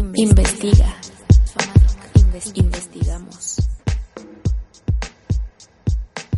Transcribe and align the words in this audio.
Investiga. 0.00 0.96
Investigamos. 2.54 3.58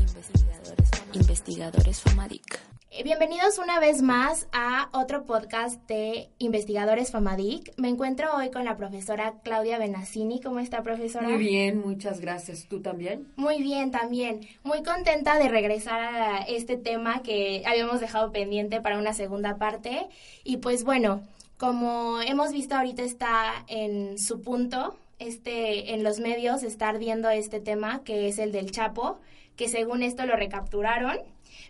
Investigadores, 0.00 0.90
Investigadores 1.12 2.00
Famadic. 2.00 2.60
Eh, 2.90 3.04
Bienvenidos 3.04 3.58
una 3.58 3.78
vez 3.78 4.02
más 4.02 4.48
a 4.52 4.90
otro 4.92 5.24
podcast 5.26 5.80
de 5.88 6.28
Investigadores 6.38 7.12
Famadic. 7.12 7.72
Me 7.78 7.88
encuentro 7.88 8.34
hoy 8.36 8.50
con 8.50 8.64
la 8.64 8.76
profesora 8.76 9.34
Claudia 9.44 9.78
Benassini. 9.78 10.40
¿Cómo 10.40 10.58
está, 10.58 10.82
profesora? 10.82 11.28
Muy 11.28 11.38
bien, 11.38 11.78
muchas 11.78 12.20
gracias. 12.20 12.66
¿Tú 12.68 12.82
también? 12.82 13.28
Muy 13.36 13.62
bien, 13.62 13.92
también. 13.92 14.40
Muy 14.64 14.82
contenta 14.82 15.38
de 15.38 15.48
regresar 15.48 16.00
a 16.00 16.38
este 16.42 16.76
tema 16.76 17.22
que 17.22 17.62
habíamos 17.64 18.00
dejado 18.00 18.32
pendiente 18.32 18.80
para 18.80 18.98
una 18.98 19.14
segunda 19.14 19.56
parte. 19.56 20.08
Y 20.42 20.56
pues 20.56 20.82
bueno, 20.82 21.22
como 21.62 22.20
hemos 22.20 22.50
visto 22.50 22.74
ahorita 22.74 23.02
está 23.02 23.64
en 23.68 24.18
su 24.18 24.42
punto, 24.42 24.96
este, 25.20 25.94
en 25.94 26.02
los 26.02 26.18
medios 26.18 26.64
está 26.64 26.88
ardiendo 26.88 27.30
este 27.30 27.60
tema 27.60 28.02
que 28.02 28.26
es 28.26 28.40
el 28.40 28.50
del 28.50 28.72
Chapo, 28.72 29.20
que 29.54 29.68
según 29.68 30.02
esto 30.02 30.26
lo 30.26 30.34
recapturaron. 30.34 31.18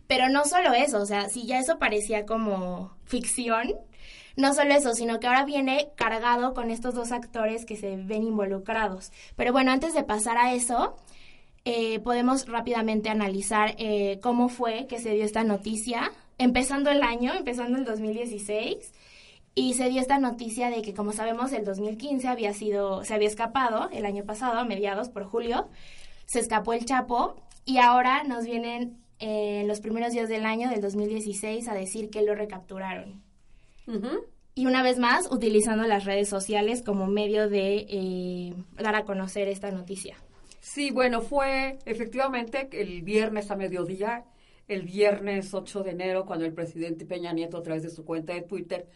Pero 0.06 0.30
no 0.30 0.46
solo 0.46 0.72
eso, 0.72 0.98
o 0.98 1.04
sea, 1.04 1.28
si 1.28 1.44
ya 1.44 1.58
eso 1.58 1.78
parecía 1.78 2.24
como 2.24 2.96
ficción, 3.04 3.74
no 4.34 4.54
solo 4.54 4.72
eso, 4.72 4.94
sino 4.94 5.20
que 5.20 5.26
ahora 5.26 5.44
viene 5.44 5.90
cargado 5.94 6.54
con 6.54 6.70
estos 6.70 6.94
dos 6.94 7.12
actores 7.12 7.66
que 7.66 7.76
se 7.76 7.96
ven 7.96 8.22
involucrados. 8.22 9.12
Pero 9.36 9.52
bueno, 9.52 9.72
antes 9.72 9.92
de 9.92 10.04
pasar 10.04 10.38
a 10.38 10.54
eso, 10.54 10.96
eh, 11.66 11.98
podemos 11.98 12.48
rápidamente 12.48 13.10
analizar 13.10 13.74
eh, 13.76 14.20
cómo 14.22 14.48
fue 14.48 14.86
que 14.86 15.00
se 15.00 15.10
dio 15.10 15.24
esta 15.26 15.44
noticia, 15.44 16.12
empezando 16.38 16.88
el 16.90 17.02
año, 17.02 17.34
empezando 17.34 17.76
el 17.76 17.84
2016. 17.84 18.90
Y 19.54 19.74
se 19.74 19.90
dio 19.90 20.00
esta 20.00 20.18
noticia 20.18 20.70
de 20.70 20.80
que, 20.80 20.94
como 20.94 21.12
sabemos, 21.12 21.52
el 21.52 21.64
2015 21.64 22.26
había 22.28 22.54
sido, 22.54 23.04
se 23.04 23.14
había 23.14 23.28
escapado 23.28 23.90
el 23.92 24.06
año 24.06 24.24
pasado, 24.24 24.58
a 24.58 24.64
mediados 24.64 25.10
por 25.10 25.24
julio, 25.24 25.68
se 26.24 26.40
escapó 26.40 26.72
el 26.72 26.86
Chapo 26.86 27.36
y 27.66 27.78
ahora 27.78 28.24
nos 28.24 28.44
vienen 28.44 29.02
eh, 29.18 29.60
en 29.60 29.68
los 29.68 29.80
primeros 29.80 30.12
días 30.12 30.28
del 30.28 30.46
año 30.46 30.70
del 30.70 30.80
2016 30.80 31.68
a 31.68 31.74
decir 31.74 32.08
que 32.10 32.22
lo 32.22 32.34
recapturaron. 32.34 33.22
Y 34.54 34.66
una 34.66 34.82
vez 34.82 34.98
más, 34.98 35.30
utilizando 35.30 35.84
las 35.84 36.04
redes 36.04 36.28
sociales 36.28 36.82
como 36.82 37.06
medio 37.06 37.48
de 37.48 37.86
eh, 37.88 38.54
dar 38.80 38.94
a 38.94 39.04
conocer 39.04 39.48
esta 39.48 39.70
noticia. 39.70 40.16
Sí, 40.60 40.90
bueno, 40.90 41.20
fue 41.20 41.78
efectivamente 41.84 42.68
el 42.72 43.02
viernes 43.02 43.50
a 43.50 43.56
mediodía, 43.56 44.24
el 44.68 44.82
viernes 44.82 45.52
8 45.52 45.82
de 45.82 45.90
enero, 45.90 46.24
cuando 46.24 46.44
el 46.44 46.52
presidente 46.52 47.04
Peña 47.04 47.32
Nieto, 47.32 47.58
a 47.58 47.62
través 47.62 47.82
de 47.82 47.90
su 47.90 48.04
cuenta 48.04 48.32
de 48.32 48.42
Twitter, 48.42 48.86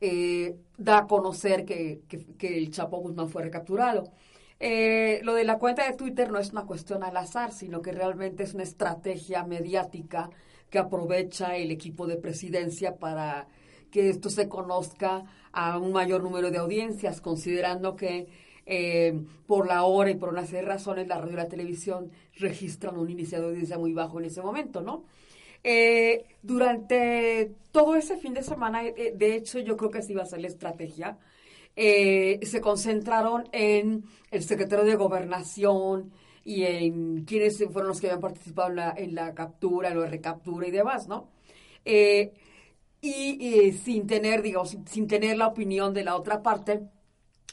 eh, 0.00 0.56
da 0.78 0.98
a 0.98 1.06
conocer 1.06 1.64
que, 1.64 2.00
que, 2.08 2.24
que, 2.38 2.56
el 2.58 2.70
Chapo 2.70 2.98
Guzmán 2.98 3.28
fue 3.28 3.42
recapturado. 3.42 4.04
Eh, 4.58 5.20
lo 5.22 5.34
de 5.34 5.44
la 5.44 5.58
cuenta 5.58 5.86
de 5.86 5.96
Twitter 5.96 6.30
no 6.30 6.38
es 6.38 6.50
una 6.52 6.66
cuestión 6.66 7.02
al 7.02 7.16
azar, 7.16 7.52
sino 7.52 7.80
que 7.80 7.92
realmente 7.92 8.42
es 8.42 8.54
una 8.54 8.62
estrategia 8.62 9.44
mediática 9.44 10.30
que 10.68 10.78
aprovecha 10.78 11.56
el 11.56 11.70
equipo 11.70 12.06
de 12.06 12.16
presidencia 12.16 12.96
para 12.96 13.48
que 13.90 14.10
esto 14.10 14.30
se 14.30 14.48
conozca 14.48 15.24
a 15.52 15.78
un 15.78 15.92
mayor 15.92 16.22
número 16.22 16.50
de 16.50 16.58
audiencias, 16.58 17.20
considerando 17.20 17.96
que 17.96 18.28
eh, 18.66 19.20
por 19.46 19.66
la 19.66 19.84
hora 19.84 20.10
y 20.10 20.14
por 20.14 20.28
una 20.28 20.44
serie 20.44 20.60
de 20.60 20.68
razones 20.68 21.08
la 21.08 21.18
radio 21.18 21.32
y 21.32 21.36
la 21.36 21.48
televisión 21.48 22.10
registran 22.36 22.98
un 22.98 23.10
índice 23.10 23.40
de 23.40 23.46
audiencia 23.46 23.78
muy 23.78 23.92
bajo 23.92 24.20
en 24.20 24.26
ese 24.26 24.42
momento, 24.42 24.80
¿no? 24.82 25.04
Eh, 25.62 26.24
durante 26.42 27.52
todo 27.72 27.96
ese 27.96 28.16
fin 28.16 28.34
de 28.34 28.42
semana, 28.42 28.84
eh, 28.86 29.12
de 29.14 29.34
hecho, 29.36 29.58
yo 29.58 29.76
creo 29.76 29.90
que 29.90 29.98
así 29.98 30.12
iba 30.12 30.22
a 30.22 30.26
ser 30.26 30.40
la 30.40 30.48
estrategia. 30.48 31.18
Eh, 31.76 32.40
se 32.42 32.60
concentraron 32.60 33.48
en 33.52 34.04
el 34.30 34.42
secretario 34.42 34.84
de 34.84 34.96
Gobernación 34.96 36.12
y 36.44 36.64
en 36.64 37.24
quienes 37.24 37.58
fueron 37.72 37.88
los 37.88 38.00
que 38.00 38.08
habían 38.08 38.20
participado 38.20 38.70
en 38.70 38.76
la, 38.76 38.94
en 38.96 39.14
la 39.14 39.34
captura, 39.34 39.90
en 39.90 40.00
la 40.00 40.06
recaptura 40.06 40.66
y 40.66 40.70
demás, 40.70 41.06
¿no? 41.08 41.28
Eh, 41.84 42.32
y, 43.00 43.72
sin 43.72 44.06
tener, 44.06 44.42
digamos, 44.42 44.70
sin, 44.70 44.86
sin, 44.86 45.06
tener 45.06 45.36
la 45.38 45.46
opinión 45.46 45.94
de 45.94 46.04
la 46.04 46.16
otra 46.16 46.42
parte, 46.42 46.80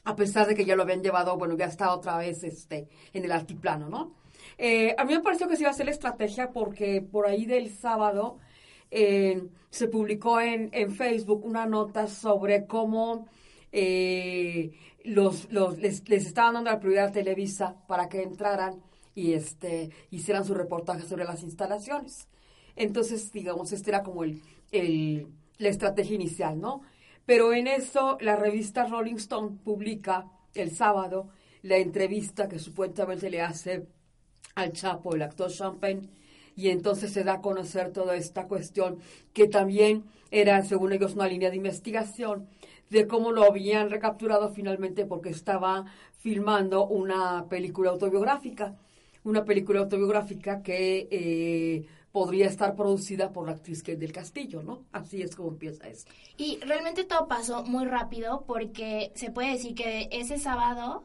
a 0.03 0.15
pesar 0.15 0.47
de 0.47 0.55
que 0.55 0.65
ya 0.65 0.75
lo 0.75 0.83
habían 0.83 1.03
llevado, 1.03 1.37
bueno, 1.37 1.55
ya 1.57 1.65
está 1.65 1.93
otra 1.93 2.17
vez 2.17 2.43
este, 2.43 2.87
en 3.13 3.23
el 3.25 3.31
altiplano, 3.31 3.89
¿no? 3.89 4.15
Eh, 4.57 4.95
a 4.97 5.05
mí 5.05 5.13
me 5.13 5.21
pareció 5.21 5.47
que 5.47 5.55
se 5.55 5.63
iba 5.63 5.69
a 5.69 5.73
hacer 5.73 5.85
la 5.85 5.91
estrategia 5.91 6.51
porque 6.51 7.01
por 7.01 7.27
ahí 7.27 7.45
del 7.45 7.69
sábado 7.69 8.39
eh, 8.91 9.47
se 9.69 9.87
publicó 9.87 10.39
en, 10.39 10.69
en, 10.73 10.91
Facebook 10.91 11.45
una 11.45 11.65
nota 11.65 12.07
sobre 12.07 12.65
cómo 12.65 13.27
eh, 13.71 14.71
los, 15.03 15.51
los, 15.51 15.77
les, 15.77 16.07
les, 16.09 16.25
estaban 16.25 16.55
dando 16.55 16.71
la 16.71 16.79
prioridad 16.79 17.07
a 17.07 17.11
Televisa 17.11 17.75
para 17.87 18.07
que 18.09 18.23
entraran 18.23 18.81
y 19.13 19.33
este, 19.33 19.89
hicieran 20.11 20.45
su 20.45 20.53
reportaje 20.53 21.03
sobre 21.03 21.25
las 21.25 21.43
instalaciones. 21.43 22.27
Entonces, 22.75 23.31
digamos, 23.31 23.71
este 23.71 23.89
era 23.89 24.03
como 24.03 24.23
el, 24.23 24.41
el, 24.71 25.27
la 25.57 25.69
estrategia 25.69 26.15
inicial, 26.15 26.59
¿no? 26.59 26.81
Pero 27.25 27.53
en 27.53 27.67
eso 27.67 28.17
la 28.21 28.35
revista 28.35 28.85
Rolling 28.85 29.15
Stone 29.15 29.57
publica 29.63 30.31
el 30.53 30.71
sábado 30.71 31.29
la 31.63 31.77
entrevista 31.77 32.47
que 32.47 32.59
supuestamente 32.59 33.29
le 33.29 33.41
hace 33.41 33.87
al 34.57 34.73
Chapo, 34.73 35.13
el 35.15 35.21
actor 35.21 35.51
Champagne, 35.51 36.09
y 36.55 36.69
entonces 36.69 37.13
se 37.13 37.23
da 37.23 37.33
a 37.33 37.41
conocer 37.41 37.93
toda 37.93 38.15
esta 38.15 38.47
cuestión 38.47 38.97
que 39.31 39.47
también 39.47 40.05
era, 40.31 40.63
según 40.63 40.93
ellos, 40.93 41.13
una 41.13 41.27
línea 41.27 41.51
de 41.51 41.57
investigación 41.57 42.47
de 42.89 43.05
cómo 43.05 43.31
lo 43.31 43.43
habían 43.43 43.91
recapturado 43.91 44.49
finalmente 44.49 45.05
porque 45.05 45.29
estaba 45.29 45.85
filmando 46.17 46.87
una 46.87 47.45
película 47.47 47.91
autobiográfica, 47.91 48.75
una 49.23 49.45
película 49.45 49.81
autobiográfica 49.81 50.63
que 50.63 51.07
eh, 51.11 51.85
podría 52.11 52.47
estar 52.47 52.75
producida 52.75 53.31
por 53.31 53.45
la 53.45 53.51
actriz 53.51 53.83
Kate 53.83 53.97
del 53.97 54.11
Castillo, 54.11 54.63
¿no? 54.63 54.85
Así 54.91 55.21
es 55.21 55.35
como 55.35 55.49
empieza 55.49 55.87
esto. 55.87 56.11
Y 56.37 56.57
realmente 56.65 57.03
todo 57.03 57.27
pasó 57.27 57.63
muy 57.63 57.85
rápido 57.85 58.45
porque 58.47 59.11
se 59.13 59.29
puede 59.29 59.51
decir 59.51 59.75
que 59.75 60.09
ese 60.11 60.39
sábado 60.39 61.03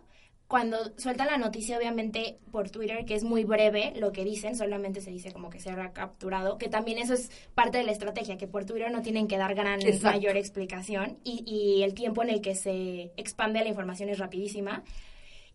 cuando 0.48 0.76
sueltan 0.98 1.28
la 1.28 1.38
noticia, 1.38 1.78
obviamente 1.78 2.38
por 2.50 2.70
Twitter, 2.70 3.04
que 3.06 3.14
es 3.14 3.24
muy 3.24 3.44
breve 3.44 3.94
lo 3.96 4.12
que 4.12 4.24
dicen, 4.24 4.54
solamente 4.54 5.00
se 5.00 5.10
dice 5.10 5.32
como 5.32 5.48
que 5.48 5.60
se 5.60 5.70
ha 5.70 5.92
capturado, 5.92 6.58
que 6.58 6.68
también 6.68 6.98
eso 6.98 7.14
es 7.14 7.30
parte 7.54 7.78
de 7.78 7.84
la 7.84 7.92
estrategia, 7.92 8.36
que 8.36 8.46
por 8.46 8.64
Twitter 8.66 8.90
no 8.90 9.00
tienen 9.00 9.28
que 9.28 9.38
dar 9.38 9.54
gran 9.54 9.80
Exacto. 9.80 10.18
mayor 10.18 10.36
explicación 10.36 11.18
y, 11.24 11.42
y, 11.46 11.82
el 11.82 11.94
tiempo 11.94 12.22
en 12.22 12.30
el 12.30 12.40
que 12.42 12.54
se 12.54 13.12
expande 13.16 13.62
la 13.62 13.68
información 13.68 14.10
es 14.10 14.18
rapidísima. 14.18 14.82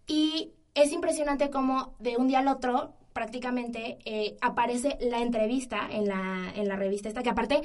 Y 0.08 0.52
es 0.74 0.92
impresionante 0.92 1.50
cómo 1.50 1.96
de 2.00 2.18
un 2.18 2.28
día 2.28 2.40
al 2.40 2.48
otro 2.48 2.94
prácticamente 3.18 3.98
eh, 4.06 4.38
aparece 4.42 4.96
la 5.02 5.24
entrevista 5.24 5.88
en 5.92 6.08
la, 6.08 6.54
en 6.56 6.68
la 6.68 6.76
revista 6.76 7.10
esta, 7.10 7.24
que 7.24 7.32
aparte 7.32 7.62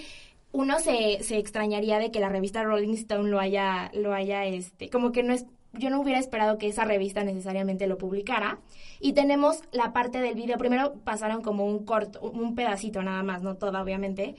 uno 0.53 0.79
se, 0.79 1.23
se 1.23 1.39
extrañaría 1.39 1.99
de 1.99 2.11
que 2.11 2.21
la 2.21 2.29
revista 2.29 2.63
Rolling 2.63 2.95
Stone 2.95 3.31
lo 3.31 3.41
haya, 3.41 3.91
lo 3.95 4.13
haya, 4.13 4.45
este, 4.45 4.91
como 4.91 5.13
que 5.13 5.23
no 5.23 5.33
es 5.33 5.47
yo 5.75 5.91
no 5.91 6.01
hubiera 6.01 6.19
esperado 6.19 6.59
que 6.59 6.69
esa 6.69 6.85
revista 6.85 7.25
necesariamente 7.25 7.87
lo 7.87 7.99
publicara. 7.99 8.61
Y 9.01 9.15
tenemos 9.15 9.63
la 9.73 9.93
parte 9.93 10.21
del 10.21 10.35
video. 10.35 10.59
Primero 10.59 10.95
pasaron 11.05 11.43
como 11.43 11.65
un 11.67 11.85
corto, 11.85 12.21
un 12.21 12.55
pedacito 12.55 13.03
nada 13.03 13.23
más, 13.23 13.43
no 13.43 13.57
todo 13.57 13.81
obviamente, 13.81 14.35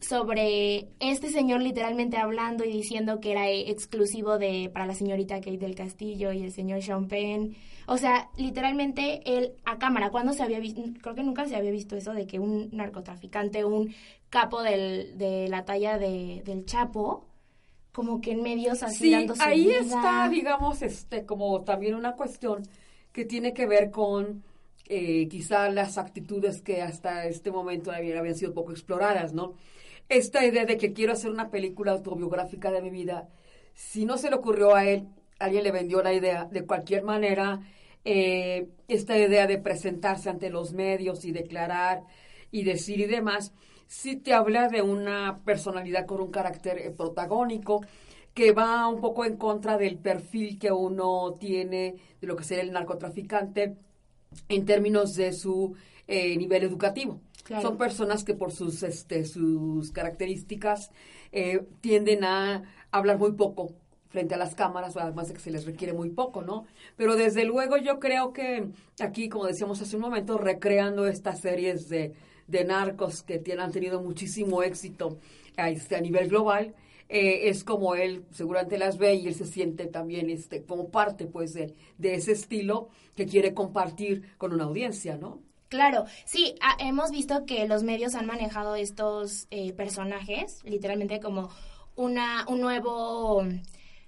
sobre 0.00 0.88
este 1.00 1.28
señor 1.30 1.62
literalmente 1.62 2.16
hablando 2.16 2.64
y 2.64 2.72
diciendo 2.72 3.20
que 3.20 3.32
era 3.32 3.50
exclusivo 3.50 4.38
de 4.38 4.70
para 4.72 4.86
la 4.86 4.94
señorita 4.94 5.36
Kate 5.36 5.58
del 5.58 5.74
Castillo 5.74 6.32
y 6.32 6.42
el 6.42 6.52
señor 6.52 6.82
Sean 6.82 7.08
Penn. 7.08 7.56
O 7.86 7.98
sea, 7.98 8.30
literalmente 8.36 9.20
él 9.24 9.52
a 9.64 9.78
cámara, 9.78 10.10
cuando 10.10 10.32
se 10.32 10.42
había 10.42 10.58
visto? 10.58 10.82
Creo 11.00 11.14
que 11.14 11.22
nunca 11.22 11.46
se 11.46 11.56
había 11.56 11.70
visto 11.70 11.96
eso 11.96 12.12
de 12.12 12.26
que 12.26 12.38
un 12.38 12.68
narcotraficante, 12.72 13.64
un 13.64 13.94
capo 14.28 14.62
del, 14.62 15.16
de 15.16 15.48
la 15.48 15.64
talla 15.64 15.98
de, 15.98 16.42
del 16.44 16.66
Chapo, 16.66 17.24
como 17.92 18.20
que 18.20 18.32
en 18.32 18.42
medios 18.42 18.82
así 18.82 19.04
sí, 19.04 19.10
dando 19.12 19.36
su 19.36 19.42
ahí 19.42 19.66
vida. 19.66 19.78
está, 19.78 20.28
digamos, 20.28 20.82
este, 20.82 21.24
como 21.24 21.62
también 21.62 21.94
una 21.94 22.12
cuestión 22.16 22.62
que 23.12 23.24
tiene 23.24 23.54
que 23.54 23.66
ver 23.66 23.90
con 23.90 24.42
eh, 24.88 25.28
quizá 25.28 25.70
las 25.70 25.96
actitudes 25.96 26.60
que 26.60 26.82
hasta 26.82 27.26
este 27.26 27.50
momento 27.50 27.90
habían, 27.90 28.18
habían 28.18 28.34
sido 28.34 28.52
poco 28.52 28.72
exploradas, 28.72 29.32
¿no? 29.32 29.54
Esta 30.08 30.44
idea 30.44 30.64
de 30.64 30.76
que 30.76 30.92
quiero 30.92 31.12
hacer 31.12 31.30
una 31.30 31.50
película 31.50 31.92
autobiográfica 31.92 32.70
de 32.70 32.80
mi 32.80 32.90
vida, 32.90 33.28
si 33.74 34.04
no 34.04 34.18
se 34.18 34.30
le 34.30 34.36
ocurrió 34.36 34.74
a 34.74 34.84
él, 34.84 35.08
alguien 35.40 35.64
le 35.64 35.72
vendió 35.72 36.00
la 36.02 36.12
idea, 36.12 36.44
de 36.44 36.64
cualquier 36.64 37.02
manera, 37.02 37.60
eh, 38.04 38.68
esta 38.86 39.18
idea 39.18 39.48
de 39.48 39.58
presentarse 39.58 40.30
ante 40.30 40.48
los 40.48 40.72
medios 40.72 41.24
y 41.24 41.32
declarar 41.32 42.04
y 42.52 42.62
decir 42.62 43.00
y 43.00 43.06
demás, 43.06 43.52
sí 43.88 44.14
te 44.16 44.32
habla 44.32 44.68
de 44.68 44.80
una 44.80 45.40
personalidad 45.44 46.06
con 46.06 46.20
un 46.20 46.30
carácter 46.30 46.78
eh, 46.78 46.90
protagónico 46.90 47.84
que 48.32 48.52
va 48.52 48.86
un 48.88 49.00
poco 49.00 49.24
en 49.24 49.36
contra 49.36 49.76
del 49.76 49.98
perfil 49.98 50.58
que 50.58 50.70
uno 50.70 51.34
tiene 51.40 51.96
de 52.20 52.26
lo 52.28 52.36
que 52.36 52.44
sería 52.44 52.62
el 52.62 52.72
narcotraficante 52.72 53.76
en 54.48 54.64
términos 54.66 55.16
de 55.16 55.32
su 55.32 55.74
eh, 56.06 56.36
nivel 56.36 56.62
educativo. 56.62 57.20
Claro. 57.46 57.62
Son 57.62 57.78
personas 57.78 58.24
que 58.24 58.34
por 58.34 58.50
sus, 58.50 58.82
este, 58.82 59.24
sus 59.24 59.92
características 59.92 60.90
eh, 61.30 61.64
tienden 61.80 62.24
a 62.24 62.64
hablar 62.90 63.18
muy 63.18 63.32
poco 63.32 63.72
frente 64.08 64.34
a 64.34 64.36
las 64.38 64.56
cámaras, 64.56 64.96
además 64.96 65.28
de 65.28 65.34
que 65.34 65.40
se 65.40 65.52
les 65.52 65.64
requiere 65.64 65.92
muy 65.92 66.10
poco, 66.10 66.42
¿no? 66.42 66.64
Pero 66.96 67.14
desde 67.14 67.44
luego 67.44 67.76
yo 67.76 68.00
creo 68.00 68.32
que 68.32 68.66
aquí, 68.98 69.28
como 69.28 69.46
decíamos 69.46 69.80
hace 69.80 69.94
un 69.94 70.02
momento, 70.02 70.38
recreando 70.38 71.06
estas 71.06 71.40
series 71.40 71.88
de, 71.88 72.14
de 72.48 72.64
narcos 72.64 73.22
que 73.22 73.38
tienen, 73.38 73.64
han 73.64 73.70
tenido 73.72 74.02
muchísimo 74.02 74.64
éxito 74.64 75.18
a, 75.56 75.70
este, 75.70 75.94
a 75.94 76.00
nivel 76.00 76.28
global, 76.28 76.74
eh, 77.08 77.48
es 77.48 77.62
como 77.62 77.94
él 77.94 78.24
seguramente 78.32 78.76
las 78.76 78.98
ve 78.98 79.14
y 79.14 79.28
él 79.28 79.34
se 79.36 79.46
siente 79.46 79.86
también 79.86 80.30
este, 80.30 80.64
como 80.64 80.88
parte 80.88 81.26
pues 81.26 81.54
de, 81.54 81.74
de 81.98 82.14
ese 82.14 82.32
estilo 82.32 82.88
que 83.14 83.26
quiere 83.26 83.54
compartir 83.54 84.34
con 84.36 84.52
una 84.52 84.64
audiencia, 84.64 85.16
¿no? 85.16 85.45
Claro, 85.68 86.04
sí, 86.24 86.54
ah, 86.60 86.76
hemos 86.78 87.10
visto 87.10 87.44
que 87.44 87.66
los 87.66 87.82
medios 87.82 88.14
han 88.14 88.26
manejado 88.26 88.76
estos 88.76 89.48
eh, 89.50 89.72
personajes, 89.72 90.62
literalmente 90.64 91.18
como 91.20 91.50
una, 91.96 92.44
un 92.48 92.60
nuevo, 92.60 93.44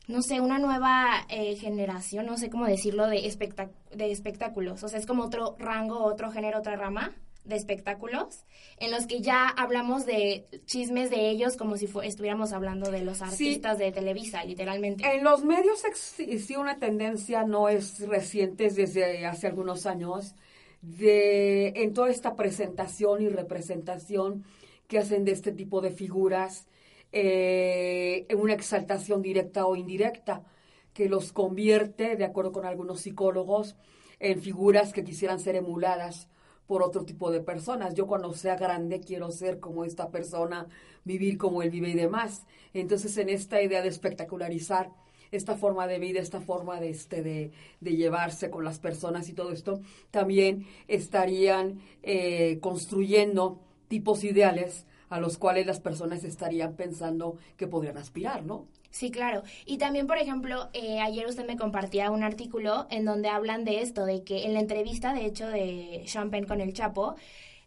no 0.07 0.23
sé, 0.23 0.41
una 0.41 0.59
nueva 0.59 1.27
eh, 1.29 1.57
generación, 1.57 2.27
no 2.27 2.37
sé 2.37 2.49
cómo 2.49 2.67
decirlo, 2.67 3.09
de, 3.09 3.27
espectac 3.27 3.71
de 3.91 4.13
espectáculos. 4.13 4.83
O 4.85 4.89
sea, 4.89 4.99
es 4.99 5.07
como 5.07 5.25
otro 5.25 5.57
rango, 5.59 6.05
otro 6.05 6.31
género, 6.31 6.59
otra 6.61 6.77
rama 6.77 7.17
de 7.49 7.57
espectáculos, 7.57 8.45
en 8.77 8.91
los 8.91 9.07
que 9.07 9.21
ya 9.21 9.49
hablamos 9.49 10.05
de 10.05 10.47
chismes 10.67 11.09
de 11.09 11.31
ellos 11.31 11.57
como 11.57 11.79
si 11.79 11.89
estuviéramos 12.05 12.53
hablando 12.53 12.91
de 12.91 13.03
los 13.03 13.23
artistas 13.23 13.79
de 13.79 13.91
Televisa, 13.91 14.45
literalmente. 14.45 15.11
En 15.11 15.25
los 15.25 15.45
medios 15.45 15.85
existe 15.87 16.59
una 16.59 16.79
tendencia, 16.79 17.45
no 17.45 17.71
es 17.71 18.07
reciente, 18.07 18.71
desde 18.71 19.27
hace 19.27 19.47
algunos 19.47 19.87
años, 19.87 20.35
de 20.83 21.69
en 21.77 21.93
toda 21.93 22.11
esta 22.11 22.37
presentación 22.37 23.23
y 23.23 23.29
representación 23.29 24.45
que 24.87 24.99
hacen 24.99 25.25
de 25.25 25.33
este 25.33 25.53
tipo 25.53 25.81
de 25.81 25.91
figuras 25.91 26.67
eh, 27.13 28.27
en 28.29 28.39
una 28.39 28.55
exaltación 28.55 29.23
directa 29.23 29.67
o 29.67 29.77
indirecta 29.77 30.45
que 30.93 31.09
los 31.09 31.33
convierte, 31.33 32.17
de 32.17 32.25
acuerdo 32.25 32.53
con 32.53 32.67
algunos 32.67 33.01
psicólogos, 33.01 33.77
en 34.21 34.41
figuras 34.41 34.93
que 34.93 35.05
quisieran 35.05 35.39
ser 35.39 35.55
emuladas 35.55 36.29
por 36.67 36.83
otro 36.83 37.05
tipo 37.05 37.31
de 37.31 37.41
personas. 37.41 37.95
Yo 37.95 38.07
cuando 38.07 38.33
sea 38.35 38.57
grande 38.57 39.01
quiero 39.01 39.31
ser 39.31 39.61
como 39.61 39.85
esta 39.85 40.11
persona, 40.11 40.69
vivir 41.05 41.39
como 41.39 41.63
él 41.63 41.71
vive 41.71 41.91
y 41.91 41.95
demás. 41.95 42.47
Entonces, 42.75 43.17
en 43.17 43.29
esta 43.31 43.63
idea 43.63 43.81
de 43.81 43.89
espectacularizar 43.89 44.91
esta 45.31 45.57
forma 45.57 45.87
de 45.87 45.99
vida, 45.99 46.21
esta 46.21 46.41
forma 46.41 46.81
de, 46.81 46.91
este, 46.91 47.23
de, 47.23 47.53
de 47.81 47.97
llevarse 47.97 48.51
con 48.51 48.65
las 48.65 48.79
personas 48.79 49.29
y 49.29 49.33
todo 49.33 49.53
esto, 49.53 49.81
también 50.11 50.67
estarían 50.89 51.81
eh, 52.03 52.59
construyendo 52.61 53.61
tipos 53.89 54.25
ideales 54.25 54.87
a 55.09 55.21
los 55.21 55.39
cuales 55.39 55.67
las 55.67 55.81
personas 55.81 56.25
estarían 56.25 56.75
pensando 56.75 57.37
que 57.57 57.67
podrían 57.67 57.97
aspirar, 57.97 58.45
¿no? 58.45 58.67
Sí, 58.91 59.11
claro. 59.11 59.43
Y 59.67 59.79
también, 59.79 60.07
por 60.07 60.19
ejemplo, 60.19 60.69
eh, 60.73 61.01
ayer 61.01 61.27
usted 61.27 61.47
me 61.47 61.57
compartía 61.57 62.11
un 62.11 62.23
artículo 62.23 62.87
en 62.91 63.05
donde 63.05 63.29
hablan 63.29 63.65
de 63.65 63.83
esto, 63.83 64.07
de 64.07 64.23
que 64.23 64.45
en 64.45 64.55
la 64.55 64.61
entrevista, 64.61 65.13
de 65.13 65.27
hecho, 65.27 65.47
de 65.49 66.05
Sean 66.07 66.31
con 66.47 66.61
el 66.61 66.73
Chapo, 66.73 67.17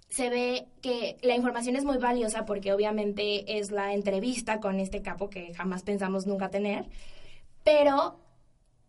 se 0.09 0.29
ve 0.29 0.67
que 0.81 1.17
la 1.21 1.35
información 1.35 1.75
es 1.75 1.85
muy 1.85 1.97
valiosa 1.97 2.45
porque 2.45 2.73
obviamente 2.73 3.59
es 3.59 3.71
la 3.71 3.93
entrevista 3.93 4.59
con 4.59 4.79
este 4.79 5.01
capo 5.01 5.29
que 5.29 5.53
jamás 5.53 5.83
pensamos 5.83 6.27
nunca 6.27 6.49
tener, 6.49 6.85
pero 7.63 8.19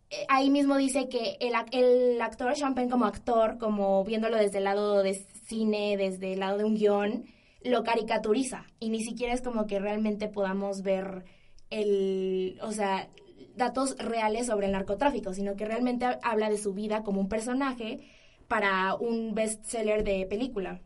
eh, 0.09 0.25
ahí 0.29 0.49
mismo 0.49 0.77
dice 0.77 1.09
que 1.09 1.37
el, 1.39 1.53
el 1.71 2.21
actor 2.21 2.53
Penn 2.75 2.89
como 2.89 3.05
actor, 3.05 3.57
como 3.57 4.03
viéndolo 4.03 4.37
desde 4.37 4.59
el 4.59 4.65
lado 4.65 5.03
de 5.03 5.13
cine, 5.13 5.97
desde 5.97 6.33
el 6.33 6.39
lado 6.39 6.57
de 6.57 6.63
un 6.63 6.75
guion, 6.75 7.25
lo 7.63 7.83
caricaturiza 7.83 8.65
y 8.79 8.89
ni 8.89 9.03
siquiera 9.03 9.33
es 9.33 9.41
como 9.41 9.67
que 9.67 9.79
realmente 9.79 10.27
podamos 10.27 10.81
ver 10.81 11.23
el, 11.69 12.59
o 12.61 12.71
sea, 12.71 13.09
datos 13.55 13.97
reales 13.97 14.47
sobre 14.47 14.67
el 14.67 14.73
narcotráfico, 14.73 15.33
sino 15.33 15.55
que 15.55 15.65
realmente 15.65 16.05
habla 16.21 16.49
de 16.49 16.57
su 16.57 16.73
vida 16.73 17.03
como 17.03 17.21
un 17.21 17.29
personaje 17.29 17.99
para 18.47 18.95
un 18.95 19.33
bestseller 19.33 20.03
de 20.03 20.25
película. 20.25 20.81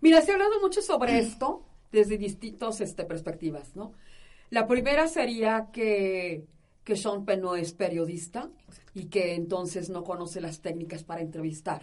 Mira, 0.00 0.20
se 0.20 0.32
ha 0.32 0.34
hablado 0.34 0.60
mucho 0.60 0.82
sobre 0.82 1.18
esto 1.18 1.64
desde 1.92 2.18
distintas 2.18 2.80
este, 2.80 3.04
perspectivas, 3.04 3.76
¿no? 3.76 3.92
La 4.50 4.66
primera 4.66 5.06
sería 5.08 5.68
que, 5.72 6.44
que 6.84 6.96
Sean 6.96 7.24
Penn 7.24 7.42
no 7.42 7.56
es 7.56 7.72
periodista 7.72 8.50
y 8.94 9.06
que 9.06 9.34
entonces 9.34 9.88
no 9.88 10.04
conoce 10.04 10.40
las 10.40 10.60
técnicas 10.60 11.04
para 11.04 11.20
entrevistar. 11.20 11.82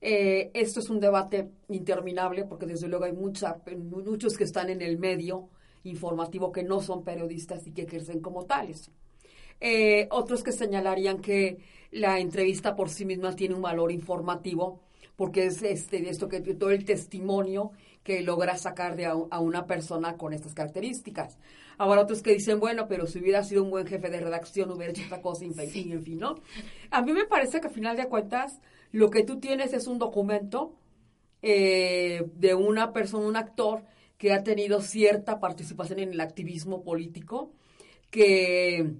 Eh, 0.00 0.50
esto 0.54 0.80
es 0.80 0.90
un 0.90 1.00
debate 1.00 1.48
interminable 1.68 2.44
porque 2.44 2.66
desde 2.66 2.88
luego 2.88 3.04
hay 3.04 3.12
mucha, 3.12 3.56
muchos 3.76 4.36
que 4.36 4.44
están 4.44 4.68
en 4.70 4.82
el 4.82 4.98
medio 4.98 5.48
informativo 5.84 6.52
que 6.52 6.62
no 6.62 6.80
son 6.80 7.04
periodistas 7.04 7.66
y 7.66 7.72
que 7.72 7.82
ejercen 7.82 8.20
como 8.20 8.44
tales. 8.44 8.90
Eh, 9.60 10.08
otros 10.10 10.42
que 10.42 10.52
señalarían 10.52 11.20
que 11.20 11.58
la 11.90 12.18
entrevista 12.18 12.74
por 12.74 12.90
sí 12.90 13.04
misma 13.04 13.36
tiene 13.36 13.54
un 13.54 13.62
valor 13.62 13.92
informativo 13.92 14.80
porque 15.16 15.46
es 15.46 15.62
este 15.62 16.08
esto 16.08 16.28
que 16.28 16.40
todo 16.40 16.70
el 16.70 16.84
testimonio 16.84 17.70
que 18.04 18.22
logra 18.22 18.56
sacar 18.56 18.94
de 18.94 19.06
a, 19.06 19.14
una 19.14 19.66
persona 19.66 20.16
con 20.16 20.32
estas 20.32 20.54
características. 20.54 21.38
Ahora 21.78 22.02
otros 22.02 22.22
que 22.22 22.34
dicen, 22.34 22.60
bueno, 22.60 22.86
pero 22.86 23.06
si 23.06 23.18
hubiera 23.18 23.42
sido 23.42 23.64
un 23.64 23.70
buen 23.70 23.86
jefe 23.86 24.10
de 24.10 24.20
redacción 24.20 24.70
hubiera 24.70 24.92
hecho 24.92 25.02
esta 25.02 25.22
cosa, 25.22 25.44
en 25.44 25.54
fin, 25.54 25.90
en 25.90 26.04
fin, 26.04 26.18
¿no? 26.18 26.36
A 26.90 27.02
mí 27.02 27.12
me 27.12 27.24
parece 27.24 27.60
que 27.60 27.66
al 27.66 27.72
final 27.72 27.96
de 27.96 28.06
cuentas 28.06 28.60
lo 28.92 29.10
que 29.10 29.24
tú 29.24 29.40
tienes 29.40 29.72
es 29.72 29.88
un 29.88 29.98
documento 29.98 30.76
eh, 31.42 32.24
de 32.36 32.54
una 32.54 32.92
persona, 32.92 33.26
un 33.26 33.36
actor, 33.36 33.82
que 34.18 34.32
ha 34.32 34.44
tenido 34.44 34.80
cierta 34.80 35.40
participación 35.40 35.98
en 35.98 36.12
el 36.12 36.20
activismo 36.20 36.82
político, 36.82 37.52
que, 38.10 38.94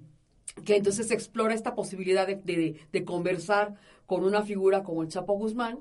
que 0.65 0.75
entonces 0.75 1.11
explora 1.11 1.53
esta 1.53 1.73
posibilidad 1.73 2.27
de, 2.27 2.77
de, 2.91 3.05
conversar 3.05 3.75
con 4.05 4.23
una 4.23 4.43
figura 4.43 4.83
como 4.83 5.01
el 5.01 5.07
Chapo 5.07 5.33
Guzmán 5.33 5.79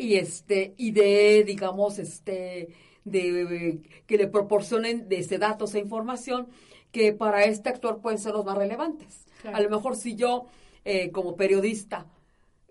y 0.00 0.16
este 0.16 0.74
y 0.78 0.92
de 0.92 1.44
digamos 1.44 1.98
este 1.98 2.68
de 3.04 3.80
que 4.06 4.16
le 4.16 4.28
proporcionen 4.28 5.08
de 5.08 5.18
ese 5.18 5.38
datos 5.38 5.74
e 5.74 5.78
información 5.78 6.48
que 6.90 7.12
para 7.12 7.44
este 7.44 7.68
actor 7.68 8.00
pueden 8.00 8.18
ser 8.18 8.32
los 8.32 8.44
más 8.44 8.56
relevantes. 8.56 9.26
A 9.52 9.60
lo 9.60 9.70
mejor 9.70 9.96
si 9.96 10.16
yo 10.16 10.46
eh, 10.84 11.10
como 11.10 11.36
periodista 11.36 12.06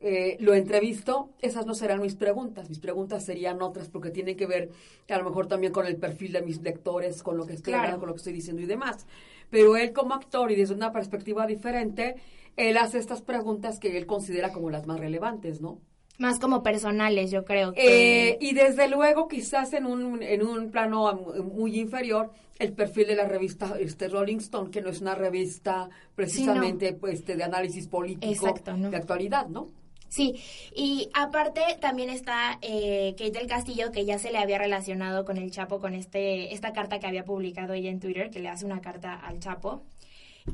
eh, 0.02 0.38
lo 0.40 0.54
entrevisto, 0.54 1.30
esas 1.42 1.66
no 1.66 1.74
serán 1.74 2.02
mis 2.02 2.16
preguntas. 2.16 2.70
Mis 2.70 2.80
preguntas 2.80 3.26
serían 3.26 3.62
otras 3.62 3.90
porque 3.90 4.12
tienen 4.12 4.36
que 4.36 4.46
ver 4.48 4.72
a 5.10 5.18
lo 5.18 5.24
mejor 5.24 5.48
también 5.48 5.72
con 5.72 5.86
el 5.86 5.98
perfil 5.98 6.32
de 6.32 6.42
mis 6.42 6.62
lectores, 6.62 7.22
con 7.22 7.38
lo 7.38 7.46
que 7.46 7.54
estoy 7.54 7.74
hablando, 7.74 8.00
con 8.00 8.08
lo 8.08 8.14
que 8.14 8.20
estoy 8.20 8.34
diciendo 8.34 8.62
y 8.62 8.66
demás. 8.66 9.06
Pero 9.50 9.78
él 9.78 9.94
como 9.94 10.14
actor 10.16 10.52
y 10.52 10.56
desde 10.56 10.74
una 10.74 10.92
perspectiva 10.92 11.46
diferente, 11.48 12.16
él 12.56 12.78
hace 12.78 12.98
estas 12.98 13.22
preguntas 13.22 13.80
que 13.80 13.98
él 13.98 14.06
considera 14.06 14.52
como 14.52 14.70
las 14.70 14.88
más 14.88 15.00
relevantes, 15.00 15.62
¿no? 15.62 15.80
Más 16.20 16.38
como 16.38 16.62
personales, 16.62 17.32
yo 17.32 17.44
creo. 17.46 17.74
Que... 17.74 18.30
Eh, 18.30 18.38
y 18.40 18.54
desde 18.54 18.88
luego, 18.90 19.28
quizás 19.28 19.74
en 19.74 19.86
un, 19.86 20.22
en 20.22 20.46
un 20.46 20.70
plano 20.70 21.14
muy 21.44 21.80
inferior, 21.80 22.32
el 22.60 22.74
perfil 22.74 23.08
de 23.08 23.16
la 23.16 23.26
revista 23.26 23.76
este, 23.80 24.10
Rolling 24.10 24.38
Stone, 24.38 24.70
que 24.70 24.82
no 24.82 24.90
es 24.90 25.02
una 25.02 25.16
revista 25.16 25.90
precisamente 26.14 26.94
pues, 26.94 27.26
de 27.26 27.42
análisis 27.42 27.88
político 27.88 28.54
de 28.54 28.98
actualidad, 28.98 29.48
¿no? 29.48 29.70
Sí, 30.10 30.42
y 30.76 31.10
aparte 31.14 31.62
también 31.80 32.10
está 32.10 32.58
eh, 32.62 33.14
Kate 33.18 33.32
del 33.32 33.48
Castillo, 33.48 33.92
que 33.92 34.06
ya 34.06 34.18
se 34.18 34.32
le 34.32 34.40
había 34.40 34.58
relacionado 34.58 35.24
con 35.24 35.38
el 35.38 35.52
Chapo, 35.52 35.80
con 35.80 35.94
este, 35.94 36.54
esta 36.54 36.74
carta 36.74 37.00
que 37.00 37.08
había 37.08 37.24
publicado 37.24 37.74
ella 37.74 37.92
en 37.92 38.00
Twitter, 38.00 38.32
que 38.32 38.40
le 38.40 38.50
hace 38.50 38.66
una 38.66 38.82
carta 38.82 39.14
al 39.14 39.40
Chapo. 39.40 39.84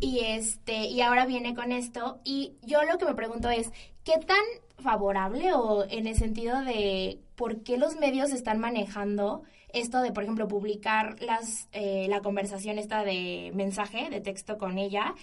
Y 0.01 0.19
este, 0.19 0.87
y 0.87 0.99
ahora 1.01 1.25
viene 1.25 1.55
con 1.55 1.71
esto. 1.71 2.19
Y 2.25 2.53
yo 2.63 2.83
lo 2.83 2.97
que 2.97 3.05
me 3.05 3.15
pregunto 3.15 3.49
es, 3.49 3.71
¿qué 4.03 4.17
tan 4.25 4.43
favorable 4.77 5.53
o 5.53 5.85
en 5.89 6.07
el 6.07 6.15
sentido 6.15 6.61
de 6.61 7.19
por 7.35 7.63
qué 7.63 7.77
los 7.77 7.95
medios 7.95 8.31
están 8.31 8.59
manejando 8.59 9.43
esto 9.75 10.01
de, 10.01 10.11
por 10.11 10.23
ejemplo, 10.23 10.47
publicar 10.47 11.21
las, 11.21 11.67
eh, 11.73 12.07
la 12.09 12.21
conversación 12.21 12.79
esta 12.79 13.03
de 13.03 13.51
mensaje, 13.53 14.09
de 14.09 14.21
texto 14.21 14.57
con 14.57 14.77
ella? 14.77 15.13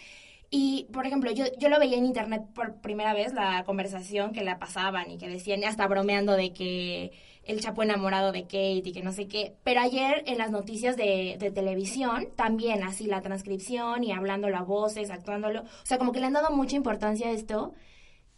Y, 0.50 0.87
por 0.92 1.06
ejemplo, 1.06 1.30
yo, 1.30 1.47
yo 1.59 1.71
lo 1.71 1.78
veía 1.78 1.97
en 1.97 2.04
internet 2.04 2.42
por 2.54 2.82
primera 2.82 3.14
vez, 3.14 3.32
la 3.32 3.64
conversación 3.64 4.32
que 4.32 4.44
la 4.44 4.59
pasaban 4.59 5.11
y 5.11 5.16
que 5.16 5.28
decían, 5.28 5.64
hasta 5.64 5.87
bromeando 5.87 6.37
de 6.37 6.52
que 6.52 7.12
el 7.44 7.61
Chapo 7.61 7.82
enamorado 7.82 8.32
de 8.32 8.42
Kate 8.42 8.82
y 8.85 8.92
que 8.92 9.02
no 9.02 9.12
sé 9.12 9.26
qué. 9.28 9.54
Pero 9.64 9.80
ayer 9.80 10.23
en 10.26 10.37
las 10.37 10.50
noticias 10.50 10.97
de, 10.99 11.37
de 11.38 11.50
televisión, 11.50 12.28
también 12.37 12.82
así 12.82 13.06
la 13.06 13.23
transcripción 13.23 14.04
y 14.04 14.12
hablándolo 14.12 14.59
a 14.59 14.62
voces, 14.62 15.11
actuándolo. 15.11 15.62
O 15.62 15.87
sea, 15.87 15.97
como 15.97 16.12
que 16.12 16.21
le 16.21 16.26
han 16.26 16.35
dado 16.35 16.54
mucha 16.54 16.76
importancia 16.76 17.28
a 17.28 17.32
esto 17.32 17.73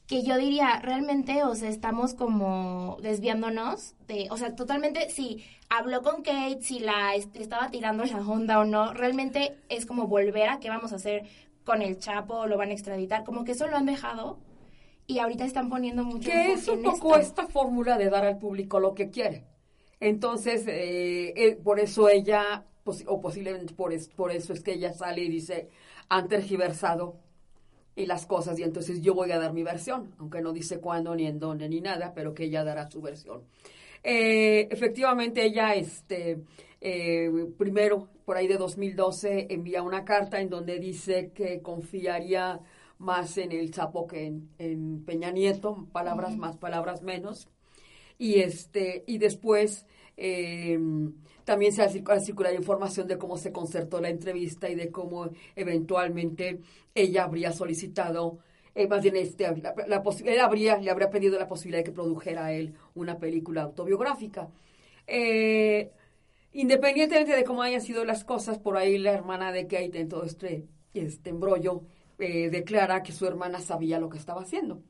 que 0.06 0.22
yo 0.22 0.36
diría, 0.36 0.80
realmente, 0.82 1.44
o 1.44 1.54
sea, 1.54 1.70
estamos 1.70 2.14
como 2.14 2.98
desviándonos 3.00 3.94
de, 4.06 4.28
o 4.30 4.36
sea, 4.36 4.54
totalmente, 4.54 5.08
si 5.08 5.44
habló 5.70 6.02
con 6.02 6.22
Kate, 6.22 6.58
si 6.60 6.78
la 6.78 7.14
estaba 7.14 7.70
tirando 7.70 8.04
la 8.04 8.18
onda 8.18 8.58
o 8.58 8.64
no, 8.64 8.92
realmente 8.92 9.56
es 9.70 9.86
como 9.86 10.06
volver 10.06 10.50
a 10.50 10.60
qué 10.60 10.68
vamos 10.68 10.92
a 10.92 10.96
hacer 10.96 11.24
con 11.64 11.80
el 11.80 11.98
Chapo, 11.98 12.46
lo 12.46 12.58
van 12.58 12.68
a 12.70 12.74
extraditar, 12.74 13.24
como 13.24 13.44
que 13.44 13.52
eso 13.52 13.66
lo 13.66 13.76
han 13.76 13.86
dejado 13.86 14.38
y 15.06 15.18
ahorita 15.18 15.44
están 15.44 15.68
poniendo 15.68 16.04
mucho 16.04 16.30
que 16.30 16.52
es 16.52 16.68
un 16.68 16.82
poco 16.82 17.16
esta 17.16 17.46
fórmula 17.46 17.96
de 17.96 18.10
dar 18.10 18.24
al 18.24 18.38
público 18.38 18.80
lo 18.80 18.94
que 18.94 19.10
quiere. 19.10 19.44
Entonces, 20.00 20.66
eh, 20.66 21.32
eh, 21.36 21.56
por 21.56 21.80
eso 21.80 22.10
ella, 22.10 22.64
o 23.06 23.20
posiblemente 23.22 23.72
por, 23.72 23.92
por 24.14 24.32
eso 24.32 24.52
es 24.52 24.62
que 24.62 24.74
ella 24.74 24.92
sale 24.92 25.22
y 25.22 25.28
dice, 25.30 25.70
han 26.10 26.28
tergiversado 26.28 27.16
y 27.96 28.06
las 28.06 28.26
cosas 28.26 28.58
y 28.58 28.62
entonces 28.62 29.00
yo 29.00 29.14
voy 29.14 29.30
a 29.30 29.38
dar 29.38 29.52
mi 29.52 29.62
versión, 29.62 30.14
aunque 30.18 30.40
no 30.40 30.52
dice 30.52 30.80
cuándo, 30.80 31.14
ni 31.14 31.26
en 31.26 31.38
dónde, 31.38 31.68
ni 31.68 31.80
nada, 31.80 32.12
pero 32.14 32.34
que 32.34 32.44
ella 32.44 32.64
dará 32.64 32.90
su 32.90 33.00
versión. 33.00 33.42
Eh, 34.02 34.68
efectivamente, 34.70 35.44
ella, 35.44 35.74
este, 35.74 36.42
eh, 36.80 37.30
primero, 37.56 38.08
por 38.24 38.36
ahí 38.36 38.46
de 38.46 38.58
2012, 38.58 39.46
envía 39.50 39.82
una 39.82 40.04
carta 40.04 40.40
en 40.40 40.50
donde 40.50 40.78
dice 40.78 41.30
que 41.34 41.62
confiaría 41.62 42.60
más 42.98 43.38
en 43.38 43.52
el 43.52 43.70
Chapo 43.70 44.06
que 44.06 44.26
en, 44.58 45.04
Peña 45.04 45.30
Nieto, 45.30 45.88
palabras 45.92 46.36
más, 46.36 46.56
palabras 46.56 47.02
menos. 47.02 47.48
Y, 48.18 48.40
este, 48.40 49.04
y 49.06 49.18
después 49.18 49.86
eh, 50.16 50.78
también 51.44 51.72
se 51.72 51.82
ha 51.82 51.88
circulado 51.88 52.54
información 52.54 53.06
de 53.06 53.18
cómo 53.18 53.36
se 53.36 53.52
concertó 53.52 54.00
la 54.00 54.08
entrevista 54.08 54.68
y 54.68 54.74
de 54.74 54.90
cómo 54.90 55.30
eventualmente 55.54 56.60
ella 56.94 57.24
habría 57.24 57.52
solicitado, 57.52 58.38
eh, 58.74 58.88
más 58.88 59.02
bien 59.02 59.16
este, 59.16 59.46
la, 59.86 60.02
habría, 60.44 60.78
le 60.78 60.90
habría 60.90 61.10
pedido 61.10 61.38
la 61.38 61.46
posibilidad 61.46 61.80
de 61.80 61.84
que 61.84 61.92
produjera 61.92 62.46
a 62.46 62.52
él 62.52 62.74
una 62.94 63.18
película 63.18 63.62
autobiográfica. 63.62 64.48
Eh, 65.06 65.90
independientemente 66.52 67.36
de 67.36 67.44
cómo 67.44 67.62
hayan 67.62 67.82
sido 67.82 68.04
las 68.04 68.24
cosas, 68.24 68.58
por 68.58 68.76
ahí 68.76 68.98
la 68.98 69.12
hermana 69.12 69.52
de 69.52 69.66
Kate 69.66 70.00
en 70.00 70.08
todo 70.08 70.24
este, 70.24 70.64
este 70.94 71.30
embrollo 71.30 71.82
eh, 72.18 72.48
declara 72.50 73.02
que 73.02 73.12
su 73.12 73.26
hermana 73.26 73.60
sabía 73.60 73.98
lo 73.98 74.08
que 74.08 74.18
estaba 74.18 74.42
haciendo, 74.42 74.82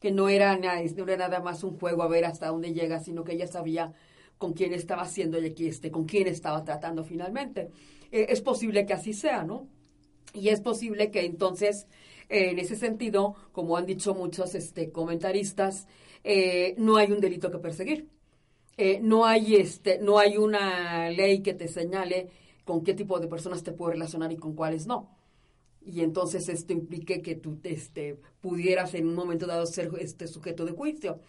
que 0.00 0.10
no 0.10 0.28
era, 0.28 0.56
no 0.56 0.68
era 1.04 1.16
nada 1.16 1.40
más 1.40 1.62
un 1.62 1.78
juego 1.78 2.02
a 2.02 2.08
ver 2.08 2.24
hasta 2.24 2.48
dónde 2.48 2.72
llega, 2.72 3.00
sino 3.00 3.22
que 3.22 3.32
ella 3.32 3.46
sabía 3.46 3.92
con 4.40 4.54
quién 4.54 4.72
estaba 4.72 5.02
haciendo 5.02 5.38
y 5.38 5.46
aquí 5.46 5.68
este, 5.68 5.92
con 5.92 6.06
quién 6.06 6.26
estaba 6.26 6.64
tratando 6.64 7.04
finalmente. 7.04 7.70
Eh, 8.10 8.26
es 8.30 8.40
posible 8.40 8.86
que 8.86 8.94
así 8.94 9.12
sea, 9.12 9.44
¿no? 9.44 9.68
Y 10.34 10.48
es 10.48 10.60
posible 10.60 11.10
que 11.12 11.24
entonces, 11.24 11.86
eh, 12.28 12.50
en 12.50 12.58
ese 12.58 12.74
sentido, 12.74 13.36
como 13.52 13.76
han 13.76 13.86
dicho 13.86 14.14
muchos 14.14 14.54
este, 14.54 14.90
comentaristas, 14.90 15.86
no 16.76 16.96
hay 16.96 17.12
un 17.12 17.20
delito 17.20 17.50
que 17.50 17.58
perseguir. 17.58 18.08
no, 19.02 19.26
hay 19.26 19.56
este, 19.56 19.98
no 19.98 20.18
hay 20.18 20.36
una 20.36 21.10
ley 21.10 21.42
que 21.42 21.54
te 21.54 21.68
señale 21.68 22.28
con 22.64 22.82
qué 22.82 22.94
tipo 22.94 23.20
de 23.20 23.28
personas 23.28 23.62
te 23.62 23.72
puedes 23.72 23.94
relacionar 23.94 24.32
y 24.32 24.36
con 24.36 24.54
cuáles 24.54 24.86
no 24.86 25.20
y 25.84 26.02
entonces 26.02 26.48
esto 26.48 26.72
implique 26.72 27.22
que 27.22 27.34
tú 27.34 27.58
este, 27.64 28.18
pudieras 28.40 28.94
en 28.94 29.08
un 29.08 29.14
momento 29.14 29.46
dado 29.46 29.66
ser 29.66 29.90
este 29.98 30.26
sujeto 30.26 30.64
de 30.64 30.72
juicio. 30.72 31.20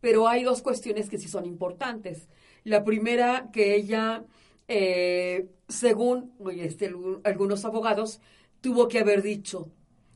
Pero 0.00 0.28
hay 0.28 0.44
dos 0.44 0.62
cuestiones 0.62 1.08
que 1.08 1.18
sí 1.18 1.28
son 1.28 1.46
importantes. 1.46 2.28
La 2.64 2.84
primera, 2.84 3.50
que 3.52 3.74
ella, 3.74 4.24
eh, 4.68 5.48
según 5.68 6.32
este, 6.56 6.92
algunos 7.24 7.64
abogados, 7.64 8.20
tuvo 8.60 8.88
que 8.88 9.00
haber 9.00 9.22
dicho 9.22 9.70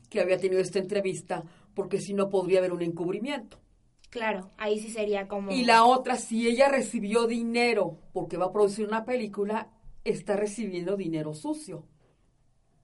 que 0.09 0.21
había 0.21 0.39
tenido 0.39 0.61
esta 0.61 0.79
entrevista, 0.79 1.43
porque 1.73 1.99
si 1.99 2.13
no 2.13 2.29
podría 2.29 2.59
haber 2.59 2.73
un 2.73 2.81
encubrimiento. 2.81 3.59
Claro, 4.09 4.51
ahí 4.57 4.79
sí 4.79 4.89
sería 4.89 5.27
como... 5.27 5.51
Y 5.51 5.65
la 5.65 5.83
otra, 5.83 6.15
si 6.15 6.47
ella 6.47 6.69
recibió 6.69 7.27
dinero 7.27 7.97
porque 8.13 8.37
va 8.37 8.45
a 8.45 8.51
producir 8.53 8.87
una 8.87 9.03
película, 9.03 9.69
está 10.05 10.37
recibiendo 10.37 10.95
dinero 10.95 11.33
sucio. 11.33 11.85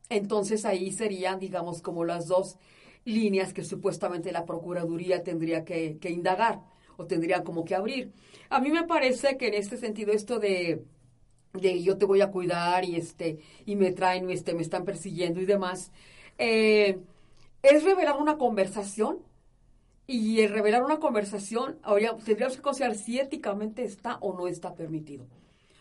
Entonces 0.10 0.66
ahí 0.66 0.92
serían, 0.92 1.40
digamos, 1.40 1.82
como 1.82 2.04
las 2.04 2.28
dos 2.28 2.58
líneas 3.06 3.54
que 3.54 3.64
supuestamente 3.64 4.34
la 4.34 4.46
Procuraduría 4.46 5.24
tendría 5.24 5.64
que, 5.64 5.98
indagar 6.10 6.62
o 6.98 7.06
tendría 7.06 7.44
como 7.44 7.66
que 7.66 7.76
abrir. 7.76 8.12
A 8.50 8.60
mí 8.60 8.72
me 8.72 8.84
parece 8.84 9.38
que 9.38 9.48
en 9.48 9.54
este 9.56 9.78
sentido 9.78 10.14
esto 10.14 10.40
de, 10.40 10.84
de 11.54 11.82
yo 11.84 11.98
te 11.98 12.06
voy 12.06 12.22
a 12.22 12.32
cuidar 12.32 12.86
y 12.86 12.96
este 12.96 13.40
y 13.66 13.76
me 13.76 13.92
traen, 13.92 14.30
este, 14.30 14.54
me 14.54 14.62
están 14.62 14.86
persiguiendo 14.86 15.42
y 15.42 15.46
demás, 15.46 15.92
eh, 16.38 17.00
es 17.64 17.84
revelar 17.84 18.18
una 18.18 18.38
conversación 18.38 19.20
y 20.08 20.42
el 20.42 20.52
revelar 20.52 20.84
una 20.84 21.00
conversación 21.00 21.80
ahora 21.84 22.18
tendríamos 22.18 22.58
que 22.58 22.64
considerar 22.64 22.96
si 22.96 23.20
éticamente 23.20 23.84
está 23.84 24.18
o 24.22 24.34
no 24.34 24.48
está 24.48 24.76
permitido. 24.76 25.26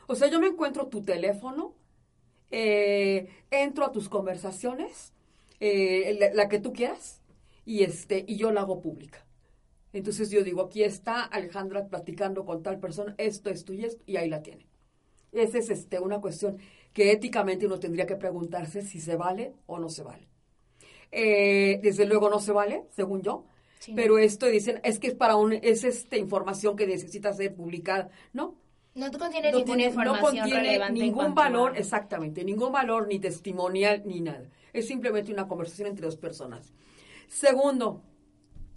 O 0.07 0.15
sea, 0.15 0.29
yo 0.29 0.41
me 0.41 0.49
encuentro 0.49 0.89
tu 0.89 1.03
teléfono 1.03 1.75
eh, 2.51 3.29
entro 3.51 3.85
a 3.85 3.93
tus 3.93 4.09
conversaciones, 4.09 5.13
eh, 5.61 6.33
la, 6.35 6.49
que 6.49 6.59
tú 6.59 6.73
quieras, 6.73 7.21
y, 7.65 7.85
este, 7.85 8.25
y 8.27 8.37
yo 8.37 8.51
la 8.51 8.63
hago 8.63 8.81
pública. 8.81 9.25
Entonces 9.93 10.31
yo 10.31 10.45
digo, 10.45 10.63
aquí 10.63 10.83
está 10.83 11.25
Alejandra 11.25 11.87
platicando 11.87 12.45
con 12.45 12.63
tal 12.63 12.79
persona, 12.79 13.15
esto, 13.19 13.51
esto 13.51 13.73
y 13.73 13.85
esto, 13.85 14.03
y 14.07 14.17
ahí 14.17 14.29
la 14.29 14.43
tiene. 14.43 14.67
Esa 15.33 15.59
es 15.59 15.71
este, 15.71 15.99
una 15.99 16.21
cuestión 16.21 16.59
que 16.93 17.13
éticamente 17.13 17.67
uno 17.67 17.79
tendría 17.79 18.07
que 18.07 18.17
preguntarse 18.17 18.83
si 18.83 19.01
se 19.01 19.17
vale 19.17 19.55
o 19.67 19.79
no 19.79 19.89
se 19.89 20.03
vale. 20.03 20.29
Eh, 21.13 21.81
desde 21.83 22.07
luego 22.07 22.31
no 22.31 22.41
se 22.41 22.53
vale, 22.53 22.85
según 22.91 23.23
yo, 23.23 23.47
pero 23.97 24.19
esto 24.19 24.47
dicen, 24.47 24.81
es 24.85 24.99
que 24.99 25.09
es 25.09 25.15
para 25.15 25.37
un, 25.37 25.53
es 25.55 25.85
esta 25.85 26.17
información 26.17 26.77
que 26.77 26.87
necesita 26.87 27.33
ser 27.33 27.55
publicada. 27.55 28.11
No, 28.33 28.57
no 28.95 29.11
contiene 29.11 29.53
ninguna 29.53 29.85
información 29.85 30.35
no 30.35 30.41
contiene 30.43 30.91
ningún 30.91 31.35
valor, 31.35 31.77
exactamente, 31.77 32.45
ningún 32.45 32.73
valor 32.73 33.09
ni 33.09 33.19
testimonial 33.19 34.03
ni 34.05 34.21
nada. 34.21 34.49
Es 34.73 34.87
simplemente 34.87 35.33
una 35.33 35.49
conversación 35.49 35.89
entre 35.89 36.07
dos 36.07 36.17
personas. 36.17 36.73
Segundo, 37.29 38.03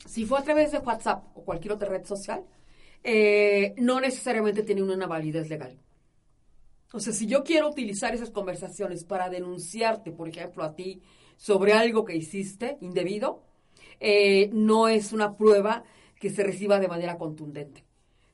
si 0.06 0.26
fue 0.26 0.40
a 0.40 0.44
través 0.44 0.72
de 0.72 0.80
WhatsApp 0.80 1.26
o 1.36 1.44
cualquier 1.44 1.74
otra 1.74 1.90
red 1.90 2.06
social, 2.06 2.44
eh, 3.04 3.74
no 3.78 4.00
necesariamente 4.00 4.64
tiene 4.64 4.82
una 4.84 5.08
validez 5.08 5.50
legal. 5.50 5.78
O 6.94 7.00
sea, 7.00 7.12
si 7.12 7.26
yo 7.26 7.44
quiero 7.44 7.70
utilizar 7.70 8.14
esas 8.14 8.30
conversaciones 8.30 9.04
para 9.04 9.30
denunciarte, 9.30 10.12
por 10.12 10.30
ejemplo, 10.30 10.64
a 10.64 10.76
ti 10.76 11.02
sobre 11.38 11.74
algo 11.74 12.06
que 12.06 12.16
hiciste 12.16 12.78
indebido, 12.82 13.44
eh, 14.00 14.50
no 14.54 14.88
es 14.88 15.12
una 15.12 15.36
prueba 15.36 15.84
que 16.20 16.30
se 16.30 16.44
reciba 16.44 16.80
de 16.80 16.88
manera 16.88 17.18
contundente 17.18 17.84